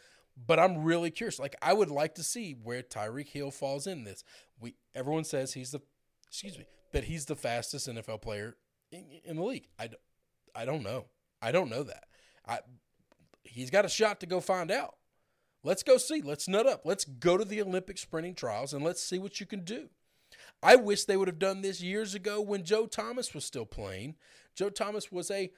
But 0.47 0.59
I'm 0.59 0.83
really 0.83 1.11
curious. 1.11 1.39
Like 1.39 1.55
I 1.61 1.73
would 1.73 1.89
like 1.89 2.15
to 2.15 2.23
see 2.23 2.53
where 2.53 2.81
Tyreek 2.81 3.29
Hill 3.29 3.51
falls 3.51 3.87
in 3.87 4.03
this. 4.05 4.23
We 4.59 4.75
everyone 4.95 5.25
says 5.25 5.53
he's 5.53 5.71
the 5.71 5.81
excuse 6.27 6.57
me 6.57 6.65
that 6.91 7.05
he's 7.05 7.25
the 7.25 7.35
fastest 7.35 7.89
NFL 7.89 8.21
player 8.21 8.55
in, 8.91 9.05
in 9.23 9.35
the 9.37 9.43
league. 9.43 9.67
I, 9.79 9.89
I 10.55 10.65
don't 10.65 10.83
know. 10.83 11.05
I 11.41 11.51
don't 11.51 11.69
know 11.69 11.83
that. 11.83 12.05
I 12.47 12.59
he's 13.51 13.69
got 13.69 13.85
a 13.85 13.89
shot 13.89 14.19
to 14.19 14.25
go 14.25 14.39
find 14.39 14.71
out. 14.71 14.95
Let's 15.63 15.83
go 15.83 15.97
see. 15.97 16.21
Let's 16.21 16.47
nut 16.47 16.65
up. 16.65 16.81
Let's 16.85 17.05
go 17.05 17.37
to 17.37 17.45
the 17.45 17.61
Olympic 17.61 17.97
sprinting 17.97 18.33
trials 18.33 18.73
and 18.73 18.83
let's 18.83 19.03
see 19.03 19.19
what 19.19 19.39
you 19.39 19.45
can 19.45 19.63
do. 19.63 19.89
I 20.63 20.75
wish 20.75 21.05
they 21.05 21.17
would 21.17 21.27
have 21.27 21.39
done 21.39 21.61
this 21.61 21.81
years 21.81 22.15
ago 22.15 22.41
when 22.41 22.63
Joe 22.63 22.87
Thomas 22.87 23.33
was 23.33 23.45
still 23.45 23.65
playing. 23.65 24.15
Joe 24.55 24.69
Thomas 24.69 25.11
was 25.11 25.29
a 25.29 25.51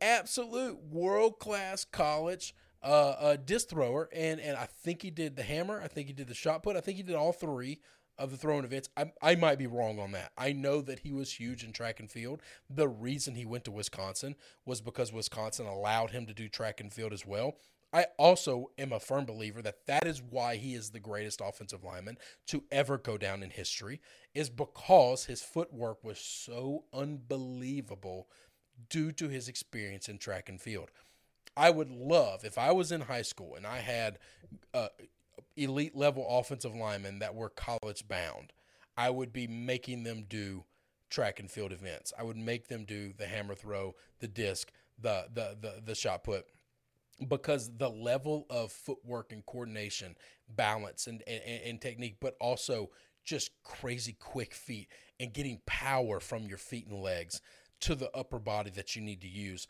absolute 0.00 0.82
world 0.82 1.38
class 1.38 1.84
college 1.84 2.54
uh, 2.82 3.14
uh, 3.18 3.36
disc 3.36 3.68
thrower, 3.70 4.08
and 4.12 4.40
and 4.40 4.56
I 4.56 4.66
think 4.66 5.02
he 5.02 5.10
did 5.10 5.36
the 5.36 5.42
hammer. 5.42 5.80
I 5.82 5.88
think 5.88 6.06
he 6.06 6.12
did 6.12 6.28
the 6.28 6.34
shot 6.34 6.62
put. 6.62 6.76
I 6.76 6.80
think 6.80 6.96
he 6.96 7.02
did 7.02 7.16
all 7.16 7.32
three 7.32 7.80
of 8.18 8.30
the 8.30 8.36
throwing 8.36 8.64
events. 8.64 8.88
I, 8.96 9.12
I 9.20 9.34
might 9.34 9.58
be 9.58 9.66
wrong 9.66 9.98
on 9.98 10.12
that. 10.12 10.32
I 10.38 10.52
know 10.52 10.80
that 10.82 11.00
he 11.00 11.12
was 11.12 11.32
huge 11.32 11.64
in 11.64 11.72
track 11.72 12.00
and 12.00 12.10
field. 12.10 12.40
The 12.68 12.88
reason 12.88 13.34
he 13.34 13.44
went 13.44 13.64
to 13.64 13.70
Wisconsin 13.70 14.36
was 14.64 14.80
because 14.80 15.12
Wisconsin 15.12 15.66
allowed 15.66 16.10
him 16.10 16.26
to 16.26 16.34
do 16.34 16.48
track 16.48 16.80
and 16.80 16.92
field 16.92 17.12
as 17.12 17.26
well. 17.26 17.56
I 17.92 18.06
also 18.18 18.70
am 18.76 18.92
a 18.92 18.98
firm 18.98 19.24
believer 19.24 19.62
that 19.62 19.86
that 19.86 20.04
is 20.04 20.20
why 20.20 20.56
he 20.56 20.74
is 20.74 20.90
the 20.90 20.98
greatest 20.98 21.40
offensive 21.40 21.84
lineman 21.84 22.18
to 22.48 22.64
ever 22.72 22.98
go 22.98 23.16
down 23.16 23.42
in 23.42 23.50
history, 23.50 24.00
is 24.34 24.50
because 24.50 25.26
his 25.26 25.42
footwork 25.42 26.02
was 26.02 26.18
so 26.18 26.84
unbelievable 26.92 28.28
due 28.90 29.12
to 29.12 29.28
his 29.28 29.46
experience 29.46 30.08
in 30.08 30.18
track 30.18 30.48
and 30.48 30.60
field. 30.60 30.90
I 31.56 31.70
would 31.70 31.90
love 31.90 32.44
if 32.44 32.58
I 32.58 32.72
was 32.72 32.90
in 32.90 33.02
high 33.02 33.22
school 33.22 33.54
and 33.54 33.64
I 33.64 33.78
had 33.78 34.18
uh, 34.72 34.88
elite 35.56 35.96
level 35.96 36.26
offensive 36.28 36.74
linemen 36.74 37.18
that 37.20 37.34
were 37.34 37.50
college 37.50 38.06
bound, 38.08 38.52
I 38.96 39.10
would 39.10 39.32
be 39.32 39.46
making 39.46 40.04
them 40.04 40.24
do 40.28 40.64
track 41.10 41.40
and 41.40 41.50
field 41.50 41.72
events. 41.72 42.12
I 42.18 42.22
would 42.22 42.36
make 42.36 42.68
them 42.68 42.84
do 42.84 43.12
the 43.16 43.26
hammer 43.26 43.54
throw, 43.54 43.94
the 44.20 44.28
disc, 44.28 44.70
the 44.98 45.26
the 45.32 45.56
the, 45.60 45.82
the 45.84 45.94
shot 45.94 46.24
put 46.24 46.46
because 47.28 47.70
the 47.76 47.88
level 47.88 48.46
of 48.50 48.72
footwork 48.72 49.32
and 49.32 49.44
coordination, 49.46 50.16
balance 50.48 51.06
and, 51.06 51.22
and, 51.26 51.42
and 51.64 51.80
technique, 51.80 52.16
but 52.20 52.34
also 52.40 52.90
just 53.24 53.50
crazy 53.62 54.16
quick 54.18 54.52
feet 54.52 54.88
and 55.20 55.32
getting 55.32 55.60
power 55.66 56.20
from 56.20 56.46
your 56.46 56.58
feet 56.58 56.86
and 56.86 57.00
legs 57.00 57.40
to 57.80 57.94
the 57.94 58.10
upper 58.16 58.38
body 58.38 58.70
that 58.70 58.94
you 58.94 59.02
need 59.02 59.20
to 59.20 59.28
use 59.28 59.66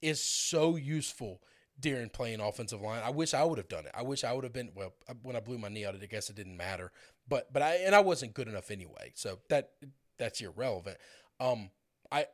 is 0.00 0.20
so 0.20 0.76
useful 0.76 1.40
during 1.80 2.08
playing 2.08 2.40
offensive 2.40 2.80
line. 2.80 3.02
I 3.04 3.10
wish 3.10 3.34
I 3.34 3.44
would 3.44 3.58
have 3.58 3.68
done 3.68 3.86
it. 3.86 3.92
I 3.94 4.02
wish 4.02 4.24
I 4.24 4.32
would 4.32 4.44
have 4.44 4.52
been 4.52 4.70
well 4.74 4.94
when 5.22 5.36
I 5.36 5.40
blew 5.40 5.58
my 5.58 5.68
knee 5.68 5.84
out. 5.84 5.94
I 5.94 6.06
guess 6.06 6.30
it 6.30 6.36
didn't 6.36 6.56
matter, 6.56 6.92
but 7.28 7.52
but 7.52 7.62
I 7.62 7.76
and 7.76 7.94
I 7.94 8.00
wasn't 8.00 8.34
good 8.34 8.48
enough 8.48 8.70
anyway. 8.70 9.12
So 9.14 9.38
that 9.48 9.70
that's 10.18 10.40
irrelevant. 10.40 10.98
Um, 11.40 11.70
I 12.10 12.26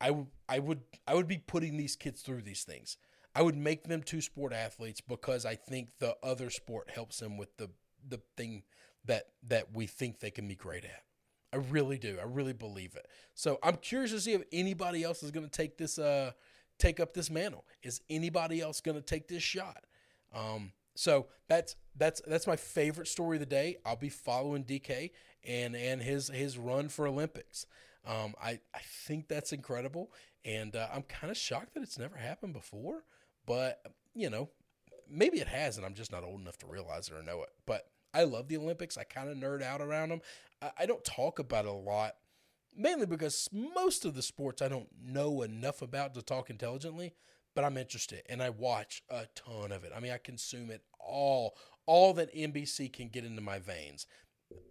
I 0.00 0.16
I 0.48 0.58
would 0.58 0.80
I 1.06 1.14
would 1.14 1.28
be 1.28 1.38
putting 1.38 1.76
these 1.76 1.96
kids 1.96 2.22
through 2.22 2.42
these 2.42 2.64
things. 2.64 2.96
I 3.34 3.42
would 3.42 3.56
make 3.56 3.84
them 3.84 4.02
two 4.02 4.20
sport 4.20 4.52
athletes 4.52 5.00
because 5.00 5.46
I 5.46 5.54
think 5.54 5.90
the 6.00 6.16
other 6.22 6.50
sport 6.50 6.90
helps 6.90 7.18
them 7.18 7.36
with 7.36 7.56
the 7.58 7.70
the 8.06 8.20
thing 8.36 8.64
that 9.04 9.26
that 9.46 9.74
we 9.74 9.86
think 9.86 10.20
they 10.20 10.30
can 10.30 10.48
be 10.48 10.56
great 10.56 10.84
at. 10.84 11.02
I 11.52 11.56
really 11.56 11.98
do. 11.98 12.18
I 12.20 12.24
really 12.24 12.52
believe 12.52 12.94
it. 12.94 13.06
So 13.34 13.58
I'm 13.62 13.76
curious 13.76 14.12
to 14.12 14.20
see 14.20 14.32
if 14.32 14.42
anybody 14.52 15.02
else 15.02 15.22
is 15.22 15.30
going 15.30 15.46
to 15.46 15.50
take 15.50 15.78
this 15.78 15.98
uh 15.98 16.32
take 16.80 17.00
up 17.00 17.14
this 17.14 17.30
mantle? 17.30 17.64
Is 17.82 18.00
anybody 18.10 18.60
else 18.60 18.80
going 18.80 18.96
to 18.96 19.02
take 19.02 19.28
this 19.28 19.42
shot? 19.42 19.84
Um, 20.34 20.72
so 20.94 21.26
that's 21.48 21.76
that's 21.96 22.20
that's 22.26 22.46
my 22.46 22.56
favorite 22.56 23.08
story 23.08 23.36
of 23.36 23.40
the 23.40 23.46
day. 23.46 23.78
I'll 23.84 23.96
be 23.96 24.08
following 24.08 24.64
DK 24.64 25.10
and 25.44 25.74
and 25.76 26.02
his 26.02 26.28
his 26.28 26.58
run 26.58 26.88
for 26.88 27.06
Olympics. 27.06 27.66
Um, 28.06 28.34
I 28.42 28.60
I 28.74 28.80
think 28.82 29.28
that's 29.28 29.52
incredible, 29.52 30.12
and 30.44 30.74
uh, 30.74 30.88
I'm 30.92 31.02
kind 31.02 31.30
of 31.30 31.36
shocked 31.36 31.74
that 31.74 31.82
it's 31.82 31.98
never 31.98 32.16
happened 32.16 32.52
before. 32.52 33.04
But 33.46 33.80
you 34.14 34.30
know, 34.30 34.50
maybe 35.08 35.38
it 35.38 35.48
has, 35.48 35.76
and 35.76 35.86
I'm 35.86 35.94
just 35.94 36.12
not 36.12 36.24
old 36.24 36.40
enough 36.40 36.58
to 36.58 36.66
realize 36.66 37.08
it 37.08 37.14
or 37.14 37.22
know 37.22 37.42
it. 37.42 37.50
But 37.66 37.86
I 38.12 38.24
love 38.24 38.48
the 38.48 38.56
Olympics. 38.56 38.98
I 38.98 39.04
kind 39.04 39.28
of 39.28 39.36
nerd 39.36 39.62
out 39.62 39.80
around 39.80 40.10
them. 40.10 40.20
I, 40.60 40.70
I 40.80 40.86
don't 40.86 41.04
talk 41.04 41.38
about 41.38 41.64
it 41.64 41.70
a 41.70 41.72
lot 41.72 42.16
mainly 42.76 43.06
because 43.06 43.48
most 43.52 44.04
of 44.04 44.14
the 44.14 44.22
sports 44.22 44.62
I 44.62 44.68
don't 44.68 44.88
know 45.02 45.42
enough 45.42 45.82
about 45.82 46.14
to 46.14 46.22
talk 46.22 46.50
intelligently, 46.50 47.14
but 47.54 47.64
I'm 47.64 47.76
interested 47.76 48.22
and 48.28 48.42
I 48.42 48.50
watch 48.50 49.02
a 49.08 49.26
ton 49.34 49.72
of 49.72 49.84
it. 49.84 49.92
I 49.94 50.00
mean, 50.00 50.12
I 50.12 50.18
consume 50.18 50.70
it 50.70 50.82
all, 50.98 51.56
all 51.86 52.14
that 52.14 52.34
NBC 52.34 52.92
can 52.92 53.08
get 53.08 53.24
into 53.24 53.42
my 53.42 53.58
veins. 53.58 54.06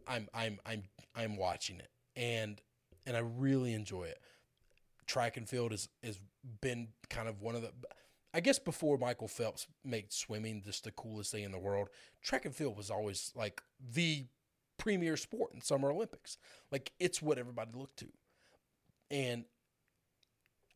I'm 0.07 0.27
I'm 0.33 0.59
I'm 0.65 0.83
I'm 1.15 1.37
watching 1.37 1.79
it 1.79 1.89
and 2.15 2.61
and 3.05 3.15
I 3.15 3.21
really 3.21 3.73
enjoy 3.73 4.03
it. 4.03 4.19
Track 5.07 5.37
and 5.37 5.47
field 5.47 5.71
has 5.71 5.87
has 6.03 6.19
been 6.61 6.89
kind 7.09 7.27
of 7.27 7.41
one 7.41 7.55
of 7.55 7.61
the 7.61 7.71
I 8.33 8.41
guess 8.41 8.59
before 8.59 8.97
Michael 8.97 9.27
Phelps 9.27 9.67
made 9.83 10.13
swimming 10.13 10.61
just 10.63 10.83
the 10.83 10.91
coolest 10.91 11.31
thing 11.31 11.43
in 11.43 11.51
the 11.51 11.57
world, 11.57 11.89
track 12.21 12.45
and 12.45 12.55
field 12.55 12.77
was 12.77 12.91
always 12.91 13.31
like 13.35 13.61
the 13.93 14.25
premier 14.79 15.15
sport 15.15 15.51
in 15.53 15.61
Summer 15.61 15.91
Olympics. 15.91 16.37
Like 16.71 16.91
it's 16.99 17.21
what 17.21 17.37
everybody 17.37 17.69
looked 17.75 17.99
to. 17.99 18.07
And 19.11 19.45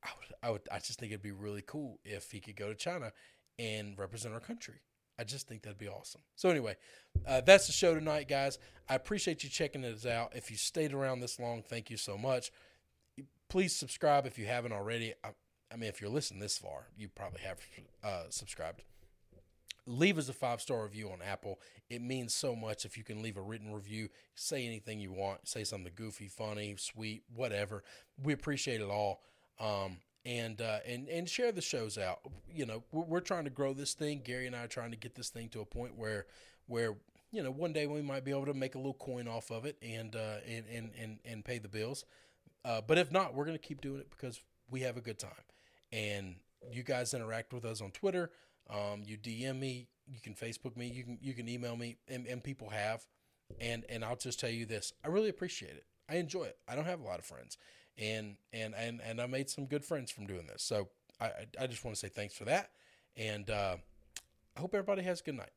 I 0.03 0.09
would, 0.19 0.35
I 0.43 0.51
would, 0.51 0.61
I 0.71 0.77
just 0.77 0.99
think 0.99 1.11
it'd 1.11 1.23
be 1.23 1.31
really 1.31 1.63
cool 1.65 1.99
if 2.05 2.29
he 2.31 2.39
could 2.39 2.55
go 2.55 2.67
to 2.67 2.75
China 2.75 3.11
and 3.57 3.97
represent 3.97 4.33
our 4.33 4.39
country. 4.39 4.75
I 5.17 5.23
just 5.23 5.47
think 5.47 5.61
that'd 5.61 5.77
be 5.77 5.87
awesome. 5.87 6.21
So 6.35 6.49
anyway, 6.49 6.75
uh, 7.27 7.41
that's 7.41 7.67
the 7.67 7.73
show 7.73 7.93
tonight, 7.93 8.27
guys. 8.27 8.57
I 8.89 8.95
appreciate 8.95 9.43
you 9.43 9.49
checking 9.49 9.83
it 9.83 10.05
out. 10.05 10.35
If 10.35 10.49
you 10.49 10.57
stayed 10.57 10.93
around 10.93 11.19
this 11.19 11.39
long, 11.39 11.61
thank 11.61 11.89
you 11.89 11.97
so 11.97 12.17
much. 12.17 12.51
Please 13.47 13.75
subscribe 13.75 14.25
if 14.25 14.39
you 14.39 14.45
haven't 14.45 14.71
already. 14.71 15.13
I, 15.23 15.29
I 15.71 15.75
mean, 15.75 15.89
if 15.89 16.01
you're 16.01 16.09
listening 16.09 16.39
this 16.39 16.57
far, 16.57 16.87
you 16.97 17.09
probably 17.09 17.41
have 17.41 17.59
uh, 18.03 18.23
subscribed. 18.29 18.83
Leave 19.85 20.17
us 20.17 20.29
a 20.29 20.33
five 20.33 20.61
star 20.61 20.83
review 20.83 21.09
on 21.09 21.21
Apple. 21.21 21.59
It 21.89 22.01
means 22.01 22.33
so 22.33 22.55
much 22.55 22.85
if 22.85 22.97
you 22.97 23.03
can 23.03 23.21
leave 23.21 23.37
a 23.37 23.41
written 23.41 23.73
review. 23.73 24.09
Say 24.35 24.65
anything 24.65 24.99
you 24.99 25.11
want. 25.11 25.47
Say 25.47 25.63
something 25.63 25.91
goofy, 25.95 26.27
funny, 26.27 26.75
sweet, 26.77 27.23
whatever. 27.35 27.83
We 28.21 28.33
appreciate 28.33 28.81
it 28.81 28.89
all. 28.89 29.21
Um, 29.59 29.97
and 30.25 30.61
uh, 30.61 30.79
and 30.87 31.09
and 31.09 31.29
share 31.29 31.51
the 31.51 31.61
shows 31.61 31.97
out. 31.97 32.19
You 32.49 32.65
know, 32.65 32.83
we're, 32.91 33.19
trying 33.19 33.43
to 33.43 33.49
grow 33.49 33.73
this 33.73 33.93
thing. 33.93 34.21
Gary 34.23 34.47
and 34.47 34.55
I 34.55 34.63
are 34.63 34.67
trying 34.67 34.91
to 34.91 34.97
get 34.97 35.15
this 35.15 35.29
thing 35.29 35.49
to 35.49 35.59
a 35.59 35.65
point 35.65 35.97
where 35.97 36.27
where 36.67 36.95
you 37.31 37.43
know 37.43 37.51
one 37.51 37.73
day 37.73 37.87
we 37.87 38.01
might 38.01 38.23
be 38.23 38.31
able 38.31 38.45
to 38.45 38.53
make 38.53 38.75
a 38.75 38.77
little 38.77 38.93
coin 38.93 39.27
off 39.27 39.51
of 39.51 39.65
it 39.65 39.77
and 39.81 40.15
uh, 40.15 40.37
and, 40.47 40.65
and 40.71 40.91
and 40.97 41.19
and 41.25 41.45
pay 41.45 41.57
the 41.57 41.67
bills. 41.67 42.05
Uh, 42.63 42.79
but 42.85 42.97
if 42.97 43.11
not, 43.11 43.33
we're 43.33 43.45
going 43.45 43.57
to 43.57 43.63
keep 43.67 43.81
doing 43.81 43.99
it 43.99 44.09
because 44.09 44.39
we 44.69 44.81
have 44.81 44.95
a 44.95 45.01
good 45.01 45.19
time. 45.19 45.31
And 45.91 46.35
you 46.71 46.83
guys 46.83 47.13
interact 47.13 47.53
with 47.53 47.65
us 47.65 47.81
on 47.81 47.91
Twitter. 47.91 48.31
Um, 48.69 49.03
you 49.05 49.17
DM 49.17 49.59
me. 49.59 49.87
You 50.07 50.19
can 50.21 50.33
Facebook 50.33 50.75
me. 50.75 50.87
You 50.87 51.03
can 51.03 51.17
you 51.21 51.33
can 51.33 51.47
email 51.47 51.75
me, 51.75 51.97
and, 52.07 52.25
and 52.27 52.43
people 52.43 52.69
have. 52.69 53.05
And 53.59 53.85
and 53.89 54.03
I'll 54.03 54.15
just 54.15 54.39
tell 54.39 54.49
you 54.49 54.65
this: 54.65 54.93
I 55.03 55.07
really 55.09 55.29
appreciate 55.29 55.73
it. 55.73 55.85
I 56.09 56.15
enjoy 56.15 56.43
it. 56.43 56.57
I 56.67 56.75
don't 56.75 56.85
have 56.85 56.99
a 56.99 57.03
lot 57.03 57.19
of 57.19 57.25
friends, 57.25 57.57
and 57.97 58.35
and 58.51 58.73
and 58.75 59.01
and 59.01 59.21
I 59.21 59.27
made 59.27 59.49
some 59.49 59.65
good 59.65 59.85
friends 59.85 60.11
from 60.11 60.25
doing 60.27 60.47
this. 60.47 60.63
So 60.63 60.89
I 61.19 61.31
I 61.59 61.67
just 61.67 61.83
want 61.83 61.95
to 61.95 61.99
say 61.99 62.09
thanks 62.09 62.35
for 62.35 62.45
that, 62.45 62.71
and 63.15 63.49
uh, 63.49 63.77
I 64.55 64.59
hope 64.59 64.73
everybody 64.73 65.03
has 65.03 65.21
a 65.21 65.23
good 65.23 65.35
night. 65.35 65.51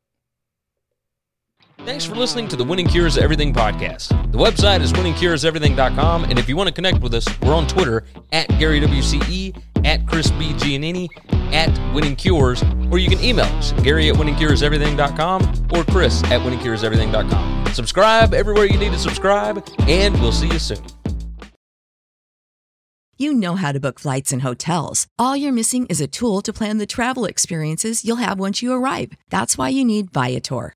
Thanks 1.84 2.04
for 2.04 2.14
listening 2.14 2.48
to 2.48 2.56
the 2.56 2.64
Winning 2.64 2.86
Cures 2.86 3.16
Everything 3.16 3.52
podcast. 3.52 4.08
The 4.32 4.38
website 4.38 4.80
is 4.80 4.92
winningcureseverything.com, 4.92 6.24
and 6.24 6.38
if 6.38 6.48
you 6.48 6.56
want 6.56 6.68
to 6.68 6.74
connect 6.74 7.00
with 7.00 7.14
us, 7.14 7.26
we're 7.40 7.54
on 7.54 7.66
Twitter 7.66 8.04
at 8.32 8.48
Gary 8.58 8.80
WCE, 8.80 9.56
at 9.86 10.06
Chris 10.06 10.30
B. 10.32 10.52
Giannini, 10.54 11.08
at 11.54 11.70
Winning 11.94 12.16
Cures, 12.16 12.62
or 12.90 12.98
you 12.98 13.08
can 13.08 13.22
email 13.24 13.46
us, 13.56 13.72
Gary 13.82 14.10
at 14.10 14.16
winningcureseverything.com 14.16 15.68
or 15.72 15.84
Chris 15.84 16.22
at 16.24 16.42
winningcureseverything.com. 16.42 17.66
Subscribe 17.72 18.34
everywhere 18.34 18.66
you 18.66 18.78
need 18.78 18.92
to 18.92 18.98
subscribe, 18.98 19.66
and 19.88 20.20
we'll 20.20 20.32
see 20.32 20.48
you 20.48 20.58
soon. 20.58 20.84
You 23.18 23.32
know 23.32 23.54
how 23.54 23.72
to 23.72 23.80
book 23.80 23.98
flights 23.98 24.30
and 24.30 24.42
hotels. 24.42 25.06
All 25.18 25.34
you're 25.34 25.50
missing 25.50 25.86
is 25.86 26.02
a 26.02 26.06
tool 26.06 26.42
to 26.42 26.52
plan 26.52 26.76
the 26.76 26.86
travel 26.86 27.24
experiences 27.24 28.04
you'll 28.04 28.16
have 28.16 28.38
once 28.38 28.60
you 28.60 28.74
arrive. 28.74 29.12
That's 29.30 29.56
why 29.56 29.70
you 29.70 29.86
need 29.86 30.12
Viator. 30.12 30.75